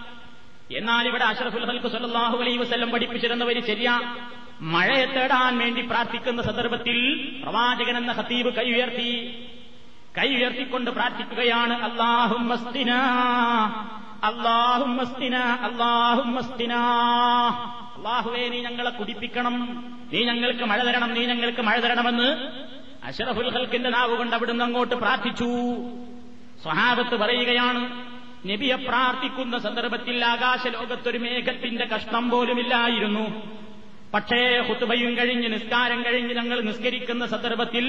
[0.76, 4.16] എന്നാൽ ഇവിടെ അഷറഫുൽ ഹൽക്ക് സല്ലല്ലാഹു അലൈഹി വസല്ലം പഠിപ്പിച്ചിരുന്നവര് ശരിയാ.
[4.60, 9.44] മഴയെ തേടാൻ വേണ്ടി പ്രാർത്ഥിക്കുന്ന സന്ദർഭത്തിൽ പ്രവാചകൻ എന്ന ഹത്തീബ് കൈ ഉയർത്തി.
[10.18, 12.52] കൈ ഉയർത്തിക്കൊണ്ട് പ്രാർത്ഥിക്കുകയാണ് അള്ളാഹും
[14.24, 15.00] അള്ളാഹും
[15.64, 16.38] അള്ളാഹും
[17.96, 19.84] അള്ളാഹുവേ നീ ഞങ്ങളെ കുടിപ്പിക്കണം.
[20.12, 22.48] നീ ഞങ്ങൾക്ക് മഴ തരണം നീ ഞങ്ങൾക്ക് മഴ തരണമെന്ന്
[23.04, 25.74] അഷറഫുൽ ഹൽക്കിന്റെ നാവ് കൊണ്ട് അവിടുന്ന് അങ്ങോട്ട് പ്രാർത്ഥിച്ചു.
[26.62, 28.04] സ്വഹാബത്ത് പറയുകയാണ്
[28.48, 33.54] നബിയെ പ്രാർത്ഥിക്കുന്ന സന്ദർഭത്തിൽ ആകാശലോകത്തൊരു മേഘത്തിന്റെ കഷ്ണം പോലുമില്ലായിരുന്നു.
[34.14, 37.86] പക്ഷേ ഹുത്തുബയും കഴിഞ്ഞ് നിസ്കാരം കഴിഞ്ഞ് ഞങ്ങൾ നിസ്കരിക്കുന്ന സന്ദർഭത്തിൽ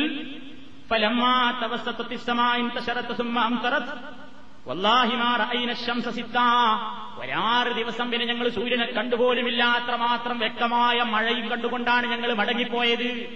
[7.18, 13.30] ഒരാറ് ദിവസം പിന്നെ ഞങ്ങൾ സൂര്യനെ കണ്ടുപോലുമില്ല അത്രമാത്രം വ്യക്തമായ മഴയും കണ്ടുകൊണ്ടാണ് ഞങ്ങൾ മടങ്ങിപ്പോയത്.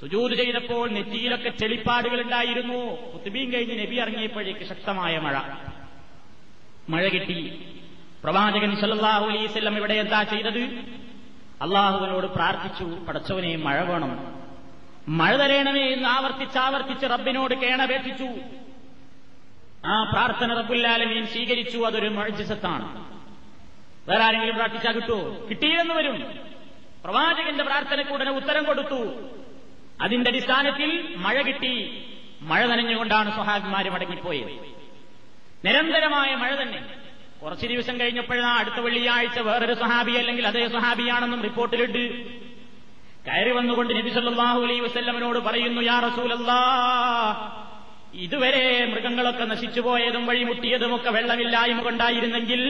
[0.00, 3.10] സുജൂത് ചെയ്തപ്പോൾ നെറ്റിയിലൊക്കെ ചെളിപ്പാടുകൾ ഉണ്ടായിരുന്നു.
[3.12, 5.38] കുത്തുബീം കഴിഞ്ഞ് നബി ഇറങ്ങിയപ്പോഴേക്ക് ശക്തമായ മഴ.
[6.88, 7.62] മഴ കിട്ടി.
[8.24, 11.00] പ്രവാചകൻ സല്ലാഹു അലൈസ് ഇവിടെ എന്താ ചെയ്തത്?
[11.62, 14.40] അള്ളാഹുവിനോട് പ്രാർത്ഥിച്ചു പടച്ചവനെ മഴ വേണം.
[15.08, 18.28] മഴ തരേണമേ എന്ന് ആവർത്തിച്ചാവർത്തിച്ച് റബ്ബിനോട് കേണപേക്ഷിച്ചു.
[19.86, 23.10] ആ പ്രാർത്ഥന റബ്ബുല്ലാലമീൻ സ്വീകരിച്ചു അതൊരു മഴജിസത്താണ്.
[24.10, 26.38] വേറെ ആരെങ്കിലും പ്രാർത്ഥിച്ചാൽ കിട്ടുമോ കിട്ടിയില്ലെന്ന് വരും.
[27.04, 29.30] പ്രവാചകന്റെ പ്രാർത്ഥനയ്ക്ക് ഉത്തരം കൊടുത്തു.
[30.00, 32.04] അതിന്റെ അടിസ്ഥാനത്തിൽ മഴ കിട്ടി.
[32.42, 34.74] മഴ നനഞ്ഞുകൊണ്ടാണ് സ്വഹാബിമാര് മടങ്ങിപ്പോയത്.
[35.66, 36.99] നിരന്തരമായ മഴ തന്നെ.
[37.42, 42.02] കുറച്ച് ദിവസം കഴിഞ്ഞപ്പോഴാണ് അടുത്ത വെള്ളിയാഴ്ച വേറൊരു സഹാബി അല്ലെങ്കിൽ അതേ സഹാബിയാണെന്നും റിപ്പോർട്ടിലുണ്ട്
[43.26, 46.60] കയറി വന്നുകൊണ്ട് നബി സല്ലല്ലാഹു അലൈഹി വസല്ലമനോട് പറയുന്നു യാ റസൂലല്ലാ
[48.14, 52.62] ഇതുവരെ മൃഗങ്ങളൊക്കെ നശിച്ചുപോയതും വഴിമുട്ടിയതുമൊക്കെ വെള്ളമില്ലായ്മ കൊണ്ടായിരുന്നെങ്കിൽ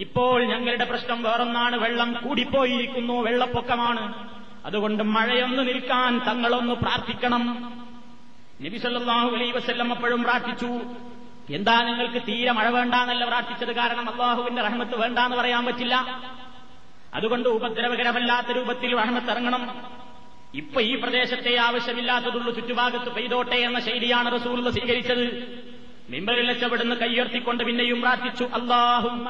[0.00, 1.76] ഇപ്പോൾ ഞങ്ങളുടെ പ്രശ്നം വേറൊന്നാണ്.
[1.76, 4.04] വെള്ളം കൂടിപ്പോയിരിക്കുന്നു വെള്ളപ്പൊക്കമാണ്.
[4.66, 7.44] അതുകൊണ്ട് മഴയൊന്ന് നിൽക്കാൻ തങ്ങളൊന്ന് പ്രാർത്ഥിക്കണം.
[8.64, 10.70] നബി സല്ലല്ലാഹു അലൈഹി വസ്ല്ലം അപ്പോഴും പ്രാർത്ഥിച്ചു
[11.54, 13.76] എന്താ നിങ്ങൾക്ക് തീരെ മഴ വേണ്ടാന്നല്ല പ്രാർത്ഥിച്ചത്?
[13.76, 15.94] കാരണം അള്ളാഹുവിന്റെ റഹ്മത്ത് വേണ്ടാന്ന് പറയാൻ പറ്റില്ല.
[17.14, 19.82] അതുകൊണ്ട് ഉപദ്രവകരമല്ലാത്ത രൂപത്തിൽ റഹ്മത്ത് ഇറങ്ങണം.
[20.54, 25.26] ഇപ്പൊ ഈ പ്രദേശത്തെ ആവശ്യമില്ലാത്തതുള്ളൂ ചുറ്റുഭാഗത്ത് പെയ്തോട്ടെ എന്ന ശൈലിയാണ് റസൂൽ സ്വീകരിച്ചത്.
[26.10, 29.28] മിമ്പറിൽ വെച്ചവിടുന്ന് കൈയർത്തിക്കൊണ്ട് പിന്നെയും പ്രാർത്ഥിച്ചു അള്ളാഹും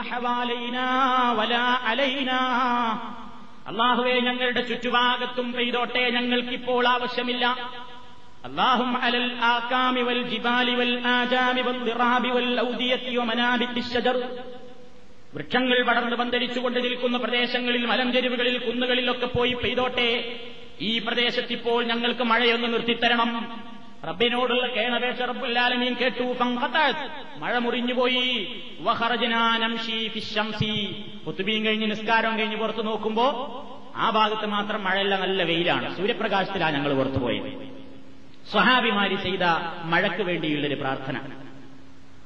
[3.68, 7.56] അള്ളാഹുവെ ഞങ്ങളുടെ ചുറ്റുഭാഗത്തും പെയ്തോട്ടെ ഞങ്ങൾക്കിപ്പോൾ ആവശ്യമില്ല.
[8.43, 14.15] اللهم على الآكام والجبال والآجام والضراب والأودية ومنابت الشجر
[15.33, 20.09] വൃക്ഷങ്ങൾ പടർന്ന് പന്തരിച്ചുകൊണ്ട് നിൽക്കുന്ന പ്രദേശങ്ങളിൽ മലഞ്ചെരുവുകളിൽ കുന്നുകളിലൊക്കെ പോയി പെയ്തോട്ടെ
[20.81, 23.31] ഈ പ്രദേശത്തിപ്പോൾ ഞങ്ങൾക്ക് മഴയൊന്ന് നിർത്തിത്തരണം
[24.03, 27.03] റബ്ബിനോടുള്ള കേണപേക്ഷ റബ്ബുല്ലാലമീൻ കേട്ടു ഫങ്കത്തഅത്.
[27.39, 28.25] മഴ മുറിഞ്ഞുപോയി
[31.25, 33.27] കുത്തുബീൻ കഴിഞ്ഞ് നിസ്കാരം കഴിഞ്ഞ് പുറത്തു നോക്കുമ്പോ
[33.95, 37.49] ആ ഭാഗത്ത് മാത്രം മഴയല്ല നല്ല വെയിലാണ് സൂര്യപ്രകാശത്തിലാണ് ഞങ്ങൾ പുറത്തു പോയത്
[38.52, 39.44] സ്വഹാബിമാരി ചെയ്ത
[39.92, 41.16] മഴയ്ക്ക് വേണ്ടിയുള്ളൊരു പ്രാർത്ഥന.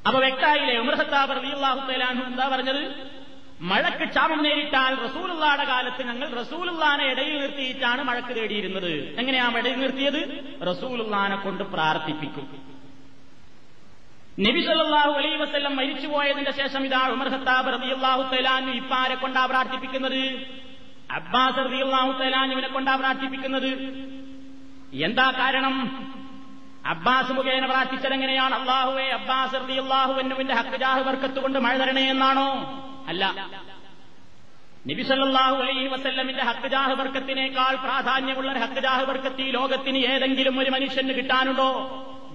[0.06, 2.82] അപ്പൊ വ്യക്തായില്ലേ ഉമർ ഖത്താബ് റളിയല്ലാഹു തആല അൻഹു എന്താ പറഞ്ഞത്?
[3.70, 8.92] മഴക്ക് ക്ഷാമം നേരിട്ടാൽ റസൂലുള്ളാടെ കാലത്ത് ഞങ്ങൾ റസൂലുള്ളാനെ ഇടയിൽ നിർത്തിയിട്ടാണ് മഴക്ക് തേടിയിരുന്നത്.
[9.20, 10.20] എങ്ങനെയാ ഇടയിൽ നിർത്തിയത്?
[10.70, 12.46] റസൂലുള്ളാനെ കൊണ്ട് പ്രാർത്ഥിപ്പിക്കും.
[14.46, 20.22] നബി സല്ലല്ലാഹു അലൈഹി വസല്ലം മരിച്ചുപോയതിന്റെ ശേഷം ഇതാ ഉമർ ഖത്താബ് റളിയല്ലാഹു തലാനു ഇപ്പാരെ കൊണ്ടാ പ്രാർത്ഥിപ്പിക്കുന്നത്?
[21.18, 23.70] അബ്ബാസ് റളിയല്ലാഹു തലാനുവിനെ കൊണ്ടാ പ്രാർത്ഥിപ്പിക്കുന്നത്?
[25.06, 25.76] എന്താ കാരണം?
[26.86, 32.48] അബ്ബാസ് മുഖേന പ്രാർത്ഥിച്ചത് എങ്ങനെയാണ് അള്ളാഹുവെ അബ്ബാസ് അള്ളാഹുവിന്റെ ഹക്കുജാഹ് വർക്കത്ത് കൊണ്ട് മഴ തരണേ എന്നാണോ?
[33.08, 33.48] അല്ല.
[34.86, 41.70] നബിസല്ലാഹു അലൈഹി വസല്ലമിന്റെ ഹക്കുജാഹ് വർക്കത്തിനേക്കാൾ പ്രാധാന്യമുള്ള ഹക്കുജാഹ് വർക്കത്ത് ഈ ലോകത്തിന് ഏതെങ്കിലും ഒരു മനുഷ്യന് കിട്ടാനുണ്ടോ?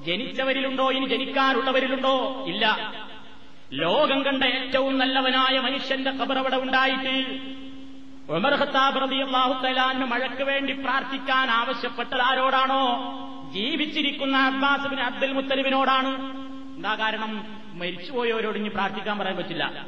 [0.06, 0.92] ജനിച്ചവരിലുണ്ടോ?
[0.92, 2.46] ഇനി ജനിക്കാനുള്ളവരിലുണ്ടോ?
[2.48, 2.94] ഇല്ല.
[3.74, 7.16] ലോകം കണ്ട ഏറ്റവും നല്ലവനായ മനുഷ്യന്റെ ഖബറവിടെ ഉണ്ടായിട്ട്
[8.30, 12.82] ഉമർ ഖത്താബ് റളിയല്ലാഹു മഴയ്ക്ക് വേണ്ടി പ്രാർത്ഥിക്കാൻ ആവശ്യപ്പെട്ടത് ആരോടാണോ?
[13.52, 16.12] ജീവിച്ചിരിക്കുന്ന അബ്ബാസ് ബിൻ അബ്ദുൽ മുത്തലിബിനോടാണ്.
[16.76, 17.32] എന്താ കാരണം?
[17.74, 19.86] മരിച്ചുപോയവരോട് ഇനി പ്രാർത്ഥിക്കാൻ പറയാൻ പറ്റില്ല.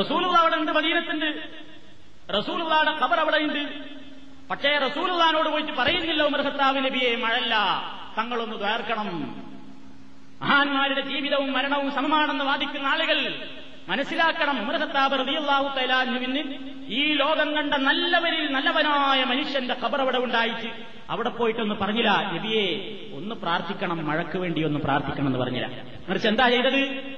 [0.00, 1.28] റസൂൽ അവിടെ ഉണ്ട് മദീനത്തുണ്ട്.
[2.38, 2.62] റസൂൽ
[3.02, 3.62] ഖബർ അവിടെ ഉണ്ട്.
[4.50, 7.54] പക്ഷേ റസൂലുള്ളാനോട് പോയിട്ട് പറയുന്നില്ല ഉമർ ഖത്താബ് നബിയെ മഴല്ല
[8.18, 9.08] തങ്ങളൊന്ന് തേർക്കണം
[10.42, 13.48] മഹാന്മാരുടെ ജീവിതവും മരണവും സമമാണെന്ന് വാദിക്കുന്ന ആളുകൾ
[13.88, 14.60] മനസ്സിലാക്കണം.
[14.60, 15.18] ഉമർ ഖത്താബ്
[15.76, 20.70] തആലാഹുവിന് ഈ ലോകം കണ്ട നല്ലവരിൽ നല്ലവനായ മനുഷ്യന്റെ ഖബർ അവിടെ ഉണ്ടായിട്ട്
[21.10, 22.66] അവിടെ പോയിട്ടൊന്ന് പറഞ്ഞില്ല നബിയെ
[23.16, 25.70] ഒന്ന് പ്രാർത്ഥിക്കണം മഴയ്ക്ക് വേണ്ടി ഒന്ന് പ്രാർത്ഥിക്കണം എന്ന് പറഞ്ഞില്ല.
[26.08, 27.12] മറിച്ച് എന്താ ചെയ്തത്?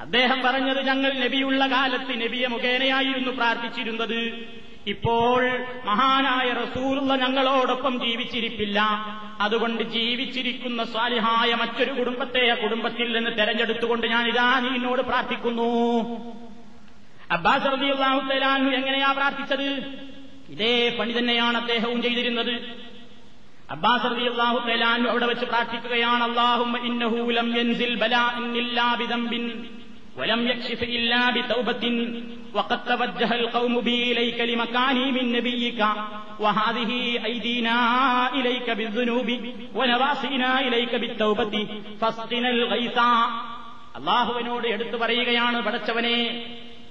[0.00, 4.48] അദ്ദേഹം പറഞ്ഞത് ഞങ്ങൾ നബിയുള്ള കാലത്ത് നബിയെ മുഖേനയായിരുന്നു പ്രാർത്ഥിച്ചിരുന്നത്.
[4.86, 8.80] ഇപ്പോൾ മഹാനായ റസൂലുള്ള ഞങ്ങളോടൊപ്പം ജീവിച്ചിരിപ്പില്ല.
[9.40, 15.70] അതുകൊണ്ട് ജീവിച്ചിരിക്കുന്ന സ്വാലിഹായ മറ്റൊരു കുടുംബത്തെ ആ കുടുംബത്തിൽ നിന്ന് തെരഞ്ഞെടുത്തുകൊണ്ട് ഞാൻ ഇതാ നിന്നോട് പ്രാർത്ഥിക്കുന്നു.
[17.35, 19.67] അബ്ബാസ് റളിയല്ലാഹു തആലാഹു എങ്ങനെയാ പ്രാർത്ഥിച്ചത്
[20.53, 22.53] ഇതേ പണി തന്നെയാണ് അദ്ദേഹവും ചെയ്തിരുന്നത്
[23.75, 29.45] അബ്ബാസ് റളിയല്ലാഹു തആലാഹു അവിടെ വെച്ച് പ്രാർത്ഥിക്കുകയാണ് അല്ലാഹുമ്മ ഇന്നഹു ലം യൻസിൽ ബലാഇൻ ഇല്ലാ ബിദംബിൻ
[30.15, 31.83] ولم يكشف إلا بتوبة
[32.53, 35.81] وقد توجه القوم بي إليك لمكاني من نبيك
[36.39, 36.91] وهذه
[37.25, 37.77] أيدينا
[38.33, 39.29] إليك بالذنوب
[39.75, 41.53] ونواصينا إليك بالتوبة
[42.01, 42.97] فاسقنا الغيث
[43.97, 46.17] അള്ളാഹുവിനോട് എടുത്തു പറയുകയാണ് പടച്ചവനെ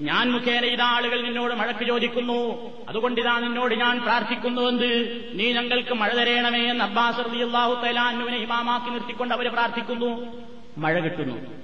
[0.02, 2.72] ഞാൻ മുഖേന ഇതാ ആളുകൾ നിന്നോട് മഴക്ക് ചോദിക്കുന്നു.
[2.90, 9.54] അതുകൊണ്ടിതാ നിന്നോട് ഞാൻ പ്രാർത്ഥിക്കുന്നുവെന്ന് നീ ഞങ്ങൾക്ക് മഴ തരയണമേ എന്ന് അബ്ബാസ് റളിയല്ലാഹു തലാന്നുവിനെ ഇമാമാക്കി നിർത്തിക്കൊണ്ട് അവർ
[9.54, 10.42] പ്രാർത്ഥിക്കുന്നു.
[10.78, 11.60] മഴ കിട്ടുന്നു.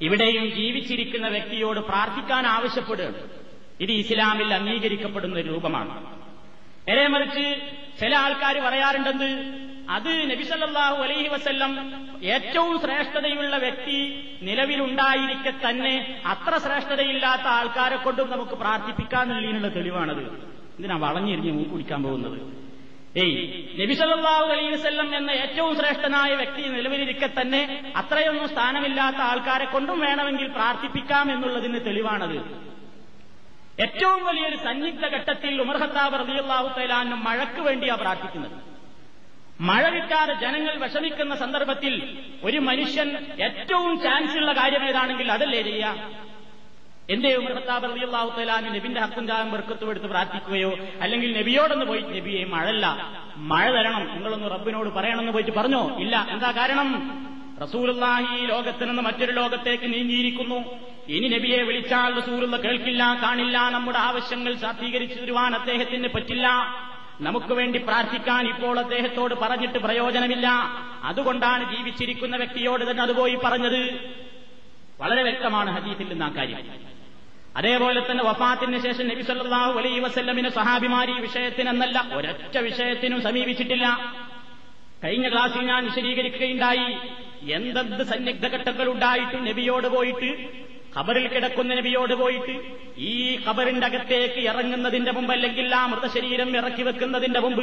[0.00, 3.14] ഇവിടെയും ജീവിച്ചിരിക്കുന്ന വ്യക്തിയോട് പ്രാർത്ഥിക്കാൻ ആവശ്യപ്പെടുകയാണ്.
[3.80, 6.22] ഇത് ഇസ്ലാമിൽ അംഗീകരിക്കപ്പെടുന്ന രൂപമാണ്.
[6.88, 7.62] നേരെ മറിച്ച്
[8.00, 11.72] ചില ആൾക്കാർ പറയാറുണ്ടെന്ന് അത് നബിസല്ലാഹു അലൈഹി വസ്ല്ലം
[12.22, 13.98] ഏറ്റവും ശ്രേഷ്ഠതയുള്ള വ്യക്തി
[14.42, 20.24] നിലവിലുണ്ടായിരിക്കെ തന്നെ അത്ര ശ്രേഷ്ഠതയില്ലാത്ത ആൾക്കാരെ കൊണ്ടും നമുക്ക് പ്രാർത്ഥിപ്പിക്കാന്നുള്ളതിനുള്ള തെളിവാണത്.
[20.78, 22.62] ഇതിനാ വളഞ്ഞിരിഞ്ഞ് കുടിക്കാൻ പോകുന്നത്?
[23.16, 30.48] ഏയ് നബിസല്ലാഹു അലൈഹി വസല്ലം എന്ന ഏറ്റവും ശ്രേഷ്ഠനായ വ്യക്തി നിലവിലിരിക്കെ തന്നെ അത്രയൊന്നും സ്ഥാനമില്ലാത്ത ആൾക്കാരെ കൊണ്ടും വേണമെങ്കിൽ
[30.48, 32.38] പ്രാർത്ഥിപ്പിക്കാം എന്നുള്ളതിന് തെളിവാണത്.
[33.80, 38.71] ഏറ്റവും വലിയൊരു സന്നിഗ്ധ ഘട്ടത്തിൽ ഉമർഹത്താബ് റബിയുള്ളാഹു തൈലാനും മഴയ്ക്ക് വേണ്ടിയാ പ്രാർത്ഥിക്കുന്നത്.
[39.60, 41.94] മഴ കിട്ടാതെ ജനങ്ങൾ വിഷമിക്കുന്ന സന്ദർഭത്തിൽ
[42.44, 45.94] ഒരു മനുഷ്യൻ ഏറ്റവും ചാൻസ് ഉള്ള കാര്യം ഏതാണെങ്കിൽ അതല്ലേ ചെയ്യുക?
[47.08, 52.44] എന്തേ ഉമർ ഖത്താബ് റളിയല്ലാഹു തആലാന് നബിന്റെ ഹക്കും ജാഹം ബർക്കത്തും എടുത്ത് പ്രാർത്ഥിക്കുകയോ അല്ലെങ്കിൽ നബിയോടൊന്ന് പോയി നബിയെ
[52.44, 52.86] മഴല്ല
[53.36, 54.14] മഴ തരണം.
[54.14, 55.96] നിങ്ങളൊന്ന് റബ്ബിനോട് പറയണമെന്ന് പോയിട്ട് പറഞ്ഞോ?
[55.98, 56.26] ഇല്ല.
[56.30, 56.88] എന്താ കാരണം?
[57.62, 60.58] റസൂലുള്ളാഹി ഈ ലോകത്ത് നിന്ന് മറ്റൊരു ലോകത്തേക്ക് നീങ്ങിയിരിക്കുന്നു.
[61.08, 66.48] ഇനി നബിയെ വിളിച്ചാൽ റസൂലുള്ള കേൾക്കില്ല കാണില്ല നമ്മുടെ ആവശ്യങ്ങൾ സാധീകരിച്ചു തരുവാൻ അദ്ദേഹത്തിന് പറ്റില്ല.
[67.22, 70.48] നമുക്ക് വേണ്ടി പ്രാർത്ഥിക്കാൻ ഇപ്പോൾ അദ്ദേഹത്തോട് പറഞ്ഞിട്ട് പ്രയോജനമില്ല.
[71.04, 73.82] അതുകൊണ്ടാണ് ജീവിച്ചിരിക്കുന്ന വ്യക്തിയോട് തന്നെ അതുപോയി പറഞ്ഞത്.
[75.00, 76.60] വളരെ വ്യക്തമാണ് ഹദീസിൽ നിന്ന് ആ കാര്യം.
[77.56, 83.86] അതേപോലെ തന്നെ വഫാത്തിന് ശേഷം നബി സല്ലല്ലാഹു അലൈഹി വസല്ലമിന് സഹാബിമാരി വിഷയത്തിനെന്നല്ല ഒരൊറ്റ വിഷയത്തിനും സമീപിച്ചിട്ടില്ല.
[85.04, 86.88] കഴിഞ്ഞ ക്ലാസ്സിൽ ഞാൻ വിശദീകരിക്കുകയുണ്ടായി.
[87.52, 90.30] എന്തെന്ത് സന്നിഗ്ധ ഘട്ടങ്ങൾ ഉണ്ടായിട്ടും നബിയോട് പോയിട്ട്
[90.98, 92.54] ഖബറിൽ കിടക്കുന്ന നബിയോട് പോയിട്ട്
[92.98, 97.62] ഈ ഖബറിന്റെ അകത്തേക്ക് ഇറങ്ങുന്നതിന്റെ മുമ്പ് അല്ലെങ്കിൽ ആ മൃതശരീരം ഇറക്കി വെക്കുന്നതിന്റെ മുമ്പ്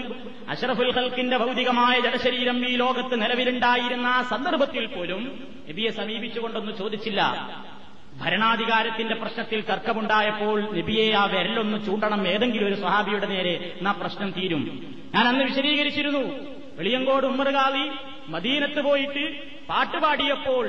[0.50, 5.22] അഷറഫുൽ ഖൽക്കിന്റെ ഭൗതികമായ ജഡശരീരം ഈ ലോകത്ത് നിലവിലുണ്ടായിരുന്ന ആ സന്ദർഭത്തിൽ പോലും
[5.70, 7.22] നബിയെ സമീപിച്ചുകൊണ്ടൊന്നും ചോദിച്ചില്ല.
[8.22, 14.64] ഭരണാധികാരത്തിന്റെ പ്രശ്നത്തിൽ തർക്കമുണ്ടായപ്പോൾ നബിയെ ആ വിരലൊന്ന് ചൂണ്ടണം ഏതെങ്കിലും ഒരു സ്വഹാബിയുടെ നേരെ എന്നാ പ്രശ്നം തീരും.
[15.16, 16.24] ഞാൻ അന്ന് വിശദീകരിച്ചിരുന്നു.
[16.80, 17.86] വെളിയങ്കോട് ഉമ്മറുകാളി
[18.30, 19.24] മദീനത്ത് പോയിട്ട്
[19.70, 20.66] പാട്ടുപാടിയപ്പോൾ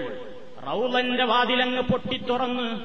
[0.67, 2.81] റൗലന്റെ വാതിലങ്ങ് പൊട്ടിത്തുറന്ന്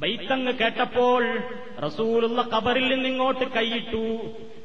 [0.00, 1.38] ബൈത്തങ്ങ് കേട്ടപ്പോൾ
[1.82, 4.02] റസൂലുള്ള കബറിൽ നിന്ന് ഇങ്ങോട്ട് കൈയിട്ടു.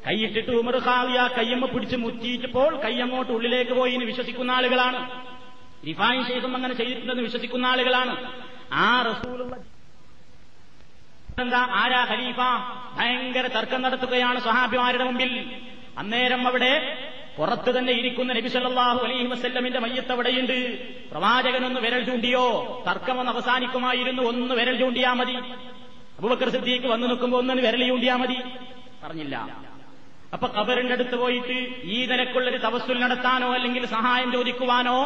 [0.06, 5.10] കൈയിട്ടിട്ട് ഉമർ ഖാലിയ കയ്യമ്മ പിടിച്ച് മുറ്റിയിട്ടപ്പോൾ കയ്യങ്ങോട്ട് ഉള്ളിലേക്ക് പോയി എന്ന് വിശ്വസിക്കുന്ന ആളുകളാണ്.
[5.86, 8.32] റിഫായി ശേഷം അങ്ങനെ ചെയ്തിട്ടുണ്ടെന്ന് വിശ്വസിക്കുന്ന ആളുകളാണ്.
[8.72, 9.56] ആ റസൂലുള്ള
[11.40, 11.58] എന്താ?
[11.70, 12.40] ആരാ ഖലീഫ?
[12.96, 15.50] ഭയങ്കര തർക്കം നടത്തുകയാണ് സ്വഹാബിമാരുടെ മുമ്പിൽ.
[15.98, 16.72] അന്നേരം അവിടെ
[17.38, 20.78] പുറത്ത് തന്നെ ഇരിക്കുന്ന നബി സല്ലല്ലാഹു അലൈഹി വസ്ല്ലമിന്റെ മയ്യത്ത് അവിടെയുണ്ട്
[21.10, 22.46] പ്രവാചകനൊന്ന് വിരൽ ചൂണ്ടിയോ?
[22.90, 24.22] തർക്കമൊന്ന് അവസാനിക്കുമായിരുന്നു.
[24.22, 25.36] ഒന്ന് വിരൽ ചൂണ്ടിയാ മതി.
[26.18, 28.36] അബൂബക്കർ സിദ്ദീഖ് വന്നു നിൽക്കുമ്പോൾ ഒന്ന് വിരൽ ചൂണ്ടിയാ മതി.
[29.04, 29.56] പറഞ്ഞില്ല.
[30.32, 34.98] അപ്പൊ കബറിന്റെ അടുത്ത് പോയിട്ട് ഈ നിലക്കുള്ളൊരു തവസ്സുൽ നടത്താനോ അല്ലെങ്കിൽ സഹായം ചോദിക്കുവാനോ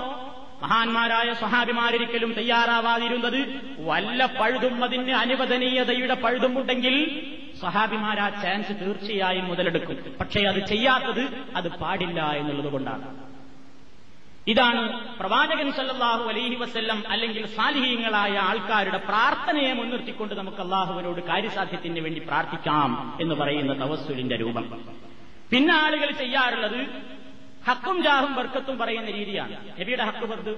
[0.62, 3.40] മഹാന്മാരായ സ്വഹാബിമാരൊരിക്കലും തയ്യാറാവാതിരുന്നത്
[3.88, 6.96] വല്ല പഴുതും അതിന് അനുവദനീയതയുടെ പഴുതുമുണ്ടെങ്കിൽ
[7.60, 9.98] സ്വഹാബിമാർ ആ ചാൻസ് തീർച്ചയായും മുതലെടുക്കും.
[10.20, 11.24] പക്ഷേ അത് ചെയ്യാത്തത്
[11.56, 13.06] അത് പാടില്ല എന്നുള്ളതുകൊണ്ടാണ്
[14.52, 14.80] ഇതാണ്
[15.18, 22.90] പ്രവാചകൻ സല്ലാഹു അലൈഹി വസ്ല്ലം അല്ലെങ്കിൽ സാലിഹീങ്ങളായ ആൾക്കാരുടെ പ്രാർത്ഥനയെ മുൻനിർത്തിക്കൊണ്ട് നമുക്ക് അള്ളാഹുവിനോട് കാര്യസാധ്യത്തിന് വേണ്ടി പ്രാർത്ഥിക്കാം
[23.20, 24.66] എന്ന് പറയുന്ന തവസ്സുലിന്റെ രൂപം.
[25.50, 26.80] പിന്നെ ആളുകൾ ചെയ്യാറുള്ളത്
[27.68, 29.80] ഹക്കും ജാഹും ബർക്കത്തും പറയുന്ന രീതിയാണ്.
[29.80, 30.54] നബിയുടെ ഹക്ക് ബർദ്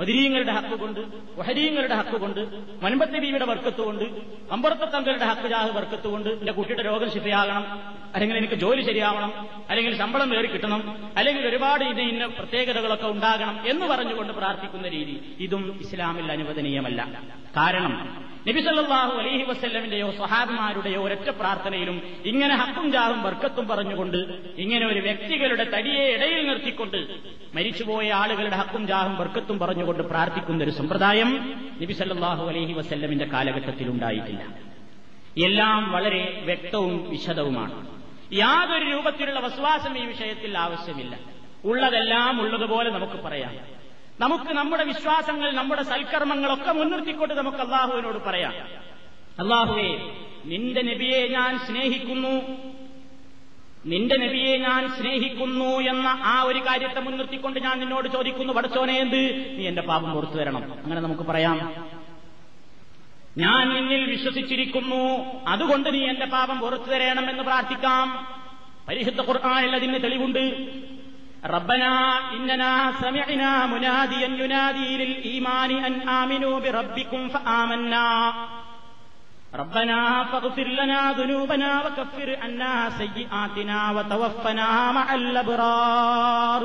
[0.00, 1.00] മദിരീങ്ങളുടെ ഹക്ക് കൊണ്ട്
[1.38, 2.40] വഹരീങ്ങളുടെ ഹക്ക് കൊണ്ട്
[2.82, 4.04] മൻബത്ത് ബീവിയുടെ വർക്കത്ത് കൊണ്ട്
[4.52, 7.66] അമ്പർത്ത തങ്കളുടെ ഹക്ക് ജാഹ് വർക്കത്ത് കൊണ്ട് എന്റെ കുട്ടിയുടെ രോഗം ശിഫയാകണം
[8.14, 13.86] അല്ലെങ്കിൽ എനിക്ക് ജോലി ശരിയാവണം അല്ലെങ്കിൽ ശമ്പളം കയറി കിട്ടണം അല്ലെങ്കിൽ ഒരുപാട് ഇന്ന ഇന്ന പ്രത്യേകതകളൊക്കെ ഉണ്ടാകണം എന്ന്
[13.86, 15.36] പറഞ്ഞുകൊണ്ട് പ്രാർത്ഥിക്കുന്ന രീതി.
[15.40, 17.08] ഇതും ഇസ്ലാമിൽ അനുവദനീയമല്ല.
[17.56, 17.92] കാരണം
[18.48, 24.16] നബിസല്ലാഹു അലഹി വസ്ല്ലമിന്റെയോ സ്വഹാബിമാരുടെയോ ഒരൊറ്റ പ്രാർത്ഥനയിലും ഇങ്ങനെ ഹക്കും ജാഹും വർക്കത്തും പറഞ്ഞുകൊണ്ട്
[24.56, 27.06] ഇങ്ങനെ ഒരു വ്യക്തികളുടെ തടിയെ ഇടയിൽ നിർത്തിക്കൊണ്ട്
[27.54, 34.44] മരിച്ചുപോയ ആളുകളുടെ ഹക്കും ജാഹും വർക്കത്തും പറഞ്ഞുകൊണ്ട് പ്രാർത്ഥിക്കുന്ന ഒരു സമ്പ്രദായം നബിസല്ലാഹു അലഹി വസ്ല്ലമിന്റെ കാലഘട്ടത്തിൽ ഉണ്ടായിട്ടില്ല.
[35.44, 37.86] എല്ലാം വളരെ വ്യക്തവും വിശദവുമാണ്.
[38.34, 41.18] യാതൊരു രൂപത്തിലുള്ള വസ്വാസം ഈ വിഷയത്തിൽ ആവശ്യമില്ല.
[41.64, 43.81] ഉള്ളതെല്ലാം ഉള്ളതുപോലെ നമുക്ക് പറയാം.
[44.22, 48.54] നമുക്ക് നമ്മുടെ വിശ്വാസങ്ങൾ നമ്മുടെ സൽക്കർമ്മങ്ങളൊക്കെ മുൻനിർത്തിക്കൊണ്ട് നമുക്ക് അള്ളാഹുവിനോട് പറയാം.
[49.38, 50.14] അള്ളാഹുവേ
[50.44, 52.56] നിന്റെ നബിയെ ഞാൻ സ്നേഹിക്കുന്നു.
[53.86, 58.52] നിന്റെ നബിയെ ഞാൻ സ്നേഹിക്കുന്നു എന്ന ആ ഒരു കാര്യത്തെ മുൻനിർത്തിക്കൊണ്ട് ഞാൻ നിന്നോട് ചോദിക്കുന്നു.
[58.52, 59.58] പടച്ചോനെ എന്ത്?
[59.58, 61.86] നീ എന്റെ പാപം പുറത്തു തരണം അങ്ങനെ നമുക്ക് പറയാം.
[63.38, 65.22] ഞാൻ നിന്നിൽ വിശ്വസിച്ചിരിക്കുന്നു.
[65.48, 68.26] അതുകൊണ്ട് നീ എന്റെ പാപം പുറത്തു എന്ന് പ്രാർത്ഥിക്കാം.
[68.88, 70.72] പരിശുദ്ധ ഖുർആാനിൽ അതിന് തെളിവുണ്ട്.
[71.47, 71.91] ربنا
[72.33, 72.71] إننا
[73.01, 78.07] سمعنا مناديا ينادي للإيمان أن آمنوا بربكم فآمنا
[79.53, 86.63] ربنا فاغفر لنا ذنوبنا وكفر عنا سيئاتنا وتوفنا مع الأبرار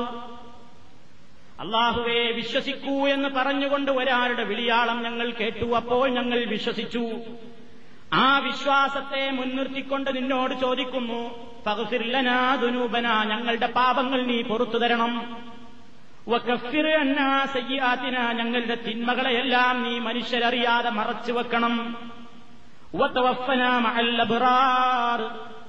[1.59, 7.03] അള്ളാഹുവെ വിശ്വസിക്കൂ എന്ന് പറഞ്ഞുകൊണ്ട് ഒരാളുടെ വിളിയാളം ഞങ്ങൾ കേട്ടു അപ്പോൾ ഞങ്ങൾ വിശ്വസിച്ചു
[8.21, 11.21] ആ വിശ്വാസത്തെ മുൻനിർത്തിക്കൊണ്ട് നിന്നോട് ചോദിക്കുന്നു
[11.68, 15.14] ഫഹസിർലനാദുനൂബന ഞങ്ങളുടെ പാപങ്ങൾ നീ പുറത്തു തരണം.
[17.00, 21.74] അന്നാ സയ്യാത്തിന ഞങ്ങളുടെ തിന്മകളെയെല്ലാം നീ മനുഷ്യരറിയാതെ മറച്ചു വെക്കണം.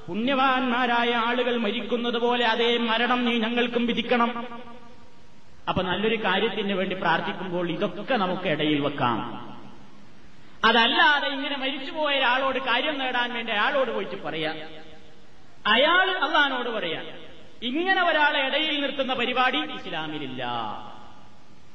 [0.07, 4.31] പുണ്യവാന്മാരായ ആളുകൾ മരിക്കുന്നത് പോലെ അതേ മരണം നീ ഞങ്ങൾക്കും വിധിക്കണം.
[5.69, 9.17] അപ്പൊ നല്ലൊരു കാര്യത്തിന് വേണ്ടി പ്രാർത്ഥിക്കുമ്പോൾ ഇതൊക്കെ നമുക്ക് ഇടയിൽ വെക്കാം.
[10.65, 14.53] അതല്ലാതെ ഇങ്ങനെ മരിച്ചുപോയ ഒരാളോട് കാര്യം നേടാൻ വേണ്ടി അയാളോട് പോയിട്ട് പറയാ.
[15.69, 17.01] അയാൾ അള്ളഹാനോട് പറയാ
[17.63, 20.43] ഇങ്ങനെ ഒരാളെ ഇടയിൽ നിർത്തുന്ന പരിപാടി ഇസ്ലാമിലില്ല.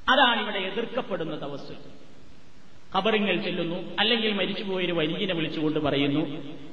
[0.09, 2.05] അതാണ് ഇവിടെ എതിർക്കപ്പെടുന്ന തവസ്
[2.97, 6.21] ഖബറിങ്ങൾ ചെല്ലുന്നു അല്ലെങ്കിൽ മരിച്ചുപോയൊരു വലിയനെ വിളിച്ചുകൊണ്ട് പറയുന്നു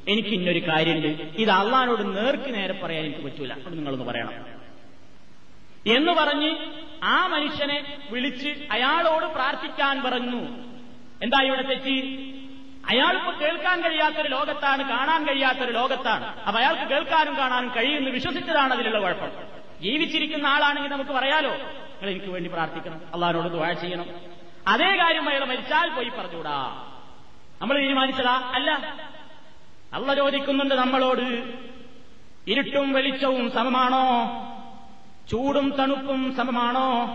[0.07, 1.07] എനിക്ക് ഇന്നൊരു കാര്യമുണ്ട്.
[1.37, 3.53] ഇത് അള്ളഹാനോട് നേർക്ക് നേരെ പറയാൻ എനിക്ക് പറ്റൂല.
[3.53, 4.61] അത് നിങ്ങളൊന്ന് പറയണം.
[5.87, 6.55] എന്ന് പറഞ്ഞ്
[7.03, 10.41] ആ മനുഷ്യനെ വിളിച്ച് അയാളോട് പ്രാർത്ഥിക്കാൻ പറഞ്ഞു.
[11.23, 12.30] എന്താ ഇവിടെ തെറ്റ്?
[12.91, 16.39] അയാൾക്ക് കേൾക്കാൻ കഴിയാത്തൊരു ലോകത്താണ് കാണാൻ കഴിയാത്തൊരു ലോകത്താണ്.
[16.39, 19.29] അപ്പൊ അയാൾക്ക് കേൾക്കാനും കാണാനും കഴിയുമെന്ന് വിശ്വസിച്ചതാണ് അതിലുള്ള കുഴപ്പം.
[19.81, 21.49] ജീവിച്ചിരിക്കുന്ന ആളാണെങ്കിൽ നമുക്ക് പറയാലോ?
[21.49, 23.01] നിങ്ങൾ എനിക്ക് വേണ്ടി പ്രാർത്ഥിക്കണം.
[23.13, 24.05] അള്ളഹാനോട് ദ്വാഴ ചെയ്യണം.
[24.67, 26.87] അതേ കാര്യം അയാൾ മരിച്ചാൽ പോയി പറഞ്ഞുകൂടാ
[27.61, 28.51] നമ്മൾ തീരുമാനിച്ചതാ?
[28.55, 28.71] അല്ല.
[29.93, 31.53] അള്ള ചോദിക്കുന്നുണ്ട് നമ്മളോട്
[32.47, 34.27] ഇരുട്ടും വെളിച്ചവും സമമാണോ?
[35.31, 37.05] ചൂടും തണുപ്പും സമമാണോ?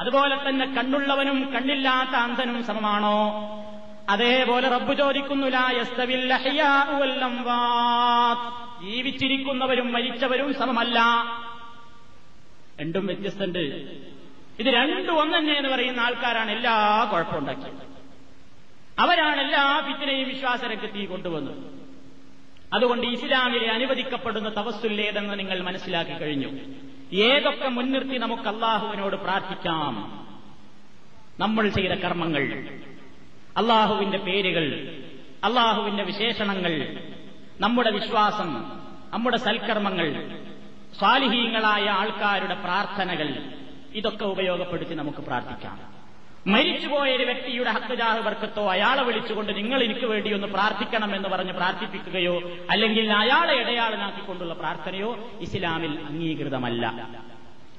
[0.00, 3.18] അതുപോലെ തന്നെ കണ്ണുള്ളവനും കണ്ണില്ലാത്ത അന്ധനും സമമാണോ?
[4.08, 5.46] അതേപോലെ റബ്ബ് ചോദിക്കുന്നു
[8.84, 11.00] ജീവിച്ചിരിക്കുന്നവരും മരിച്ചവരും സമമല്ല.
[12.80, 13.58] രണ്ടും വ്യത്യസ്തണ്ട്.
[14.58, 17.92] ഇത് രണ്ടും ഒന്നെ എന്ന് പറയുന്ന ആൾക്കാരാണ് എല്ലാ കുഴപ്പമുണ്ടാക്കിയത്.
[18.98, 20.28] അവരാണ് എല്ലാ ഫിത്തിനെയും
[20.86, 21.82] തീ കൊണ്ടുവന്നത്.
[22.74, 26.48] അതുകൊണ്ട് ഇസ്ലാമിലെ അനുവദിക്കപ്പെടുന്ന തപസ്സുല്ലേതെന്ന് നിങ്ങൾ മനസ്സിലാക്കി കഴിഞ്ഞു.
[27.12, 30.22] ഏതൊക്കെ മുൻനിർത്തി നമുക്ക് അള്ളാഹുവിനോട് പ്രാർത്ഥിക്കാം?
[31.40, 32.68] നമ്മൾ ചെയ്ത കർമ്മങ്ങൾ.
[33.56, 34.96] അള്ളാഹുവിന്റെ പേരുകൾ
[35.44, 36.98] അള്ളാഹുവിന്റെ വിശേഷണങ്ങൾ
[37.60, 38.80] നമ്മുടെ വിശ്വാസം
[39.10, 40.38] നമ്മുടെ സൽക്കർമ്മങ്ങൾ
[40.98, 43.38] സ്വാലിഹീങ്ങളായ ആൾക്കാരുടെ പ്രാർത്ഥനകൾ
[43.94, 45.92] ഇതൊക്കെ ഉപയോഗപ്പെടുത്തി നമുക്ക് പ്രാർത്ഥിക്കാം.
[46.46, 52.42] മരിച്ചുപോയ ഒരു വ്യക്തിയുടെ ഹക്കുജാഹ് വർക്കത്തോ അയാളെ വിളിച്ചുകൊണ്ട് നിങ്ങൾ എനിക്ക് വേണ്ടി ഒന്ന് പ്രാർത്ഥിക്കണം എന്ന് പറഞ്ഞ് പ്രാർത്ഥിപ്പിക്കുകയോ
[52.70, 57.08] അല്ലെങ്കിൽ അയാളെ ഇടയാളനാക്കിക്കൊണ്ടുള്ള പ്രാർത്ഥനയോ ഇസ്ലാമിൽ അംഗീകൃതമല്ല.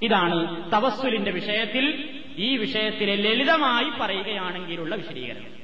[0.01, 5.62] ഇതാണ് തവസ്സുലിന്റെ വിഷയത്തിൽ ഈ വിഷയത്തിലെ ലളിതമായി പറയുകയാണെങ്കിലുള്ള വിശദീകരണം.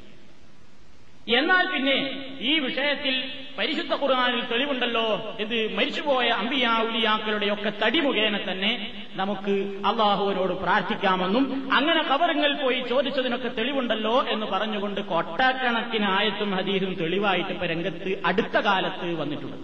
[1.27, 1.95] എന്നാൽ പിന്നെ
[2.39, 11.71] ഈ വിഷയത്തിൽ പരിശുദ്ധ ഖുർആാനിൽ തെളിവുണ്ടല്ലോ ഇത് മരിച്ചുപോയ അമ്പിയാ ഉലിയാക്കളുടെയൊക്കെ തടി മുഖേന തന്നെ നമുക്ക് അള്ളാഹുവിനോട് പ്രാർത്ഥിക്കാമെന്നും
[11.73, 19.15] അങ്ങനെ കവറിങ്ങൾ പോയി ചോദിച്ചതിനൊക്കെ തെളിവുണ്ടല്ലോ എന്ന് പറഞ്ഞുകൊണ്ട് കൊട്ടക്കണക്കിന് ആയത്തും ഹദീസും തെളിവായിട്ട് ഇപ്പൊ രംഗത്ത് അടുത്ത കാലത്ത്
[19.15, 19.57] വന്നിട്ടുണ്ട്.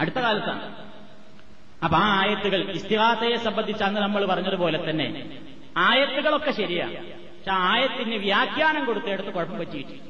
[0.00, 0.62] അടുത്ത കാലത്താണ്.
[1.84, 5.26] അപ്പൊ ആ ആയത്തുകൾ ഇസ്തിഹാസയെ സംബന്ധിച്ച് അന്ന് നമ്മൾ പറഞ്ഞതുപോലെ തന്നെ
[5.76, 6.94] ആയത്തുകളൊക്കെ ശരിയാണ്.
[6.94, 10.02] പക്ഷെ ആയത്തിന് വ്യാഖ്യാനം കൊടുത്തെടുത്ത് കുഴപ്പം പറ്റിയിട്ടില്ല.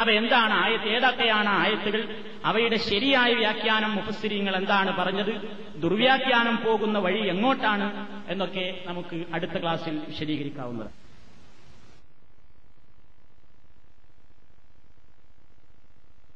[0.00, 0.88] അപ്പൊ എന്താണ് ആയത്ത്?
[0.88, 2.02] ഏതൊക്കെയാണ് ആയത്തുകൾ?
[2.44, 5.32] അവയുടെ ശരിയായ വ്യാഖ്യാനം മുഫസ്സിരിങ്ങൾ എന്താണ് പറഞ്ഞത്?
[5.76, 7.88] ദുർവ്യാഖ്യാനം പോകുന്ന വഴി എങ്ങോട്ടാണ്?
[8.28, 10.90] എന്നൊക്കെ നമുക്ക് അടുത്ത ക്ലാസ്സിൽ വിശദീകരിക്കാവുന്നത്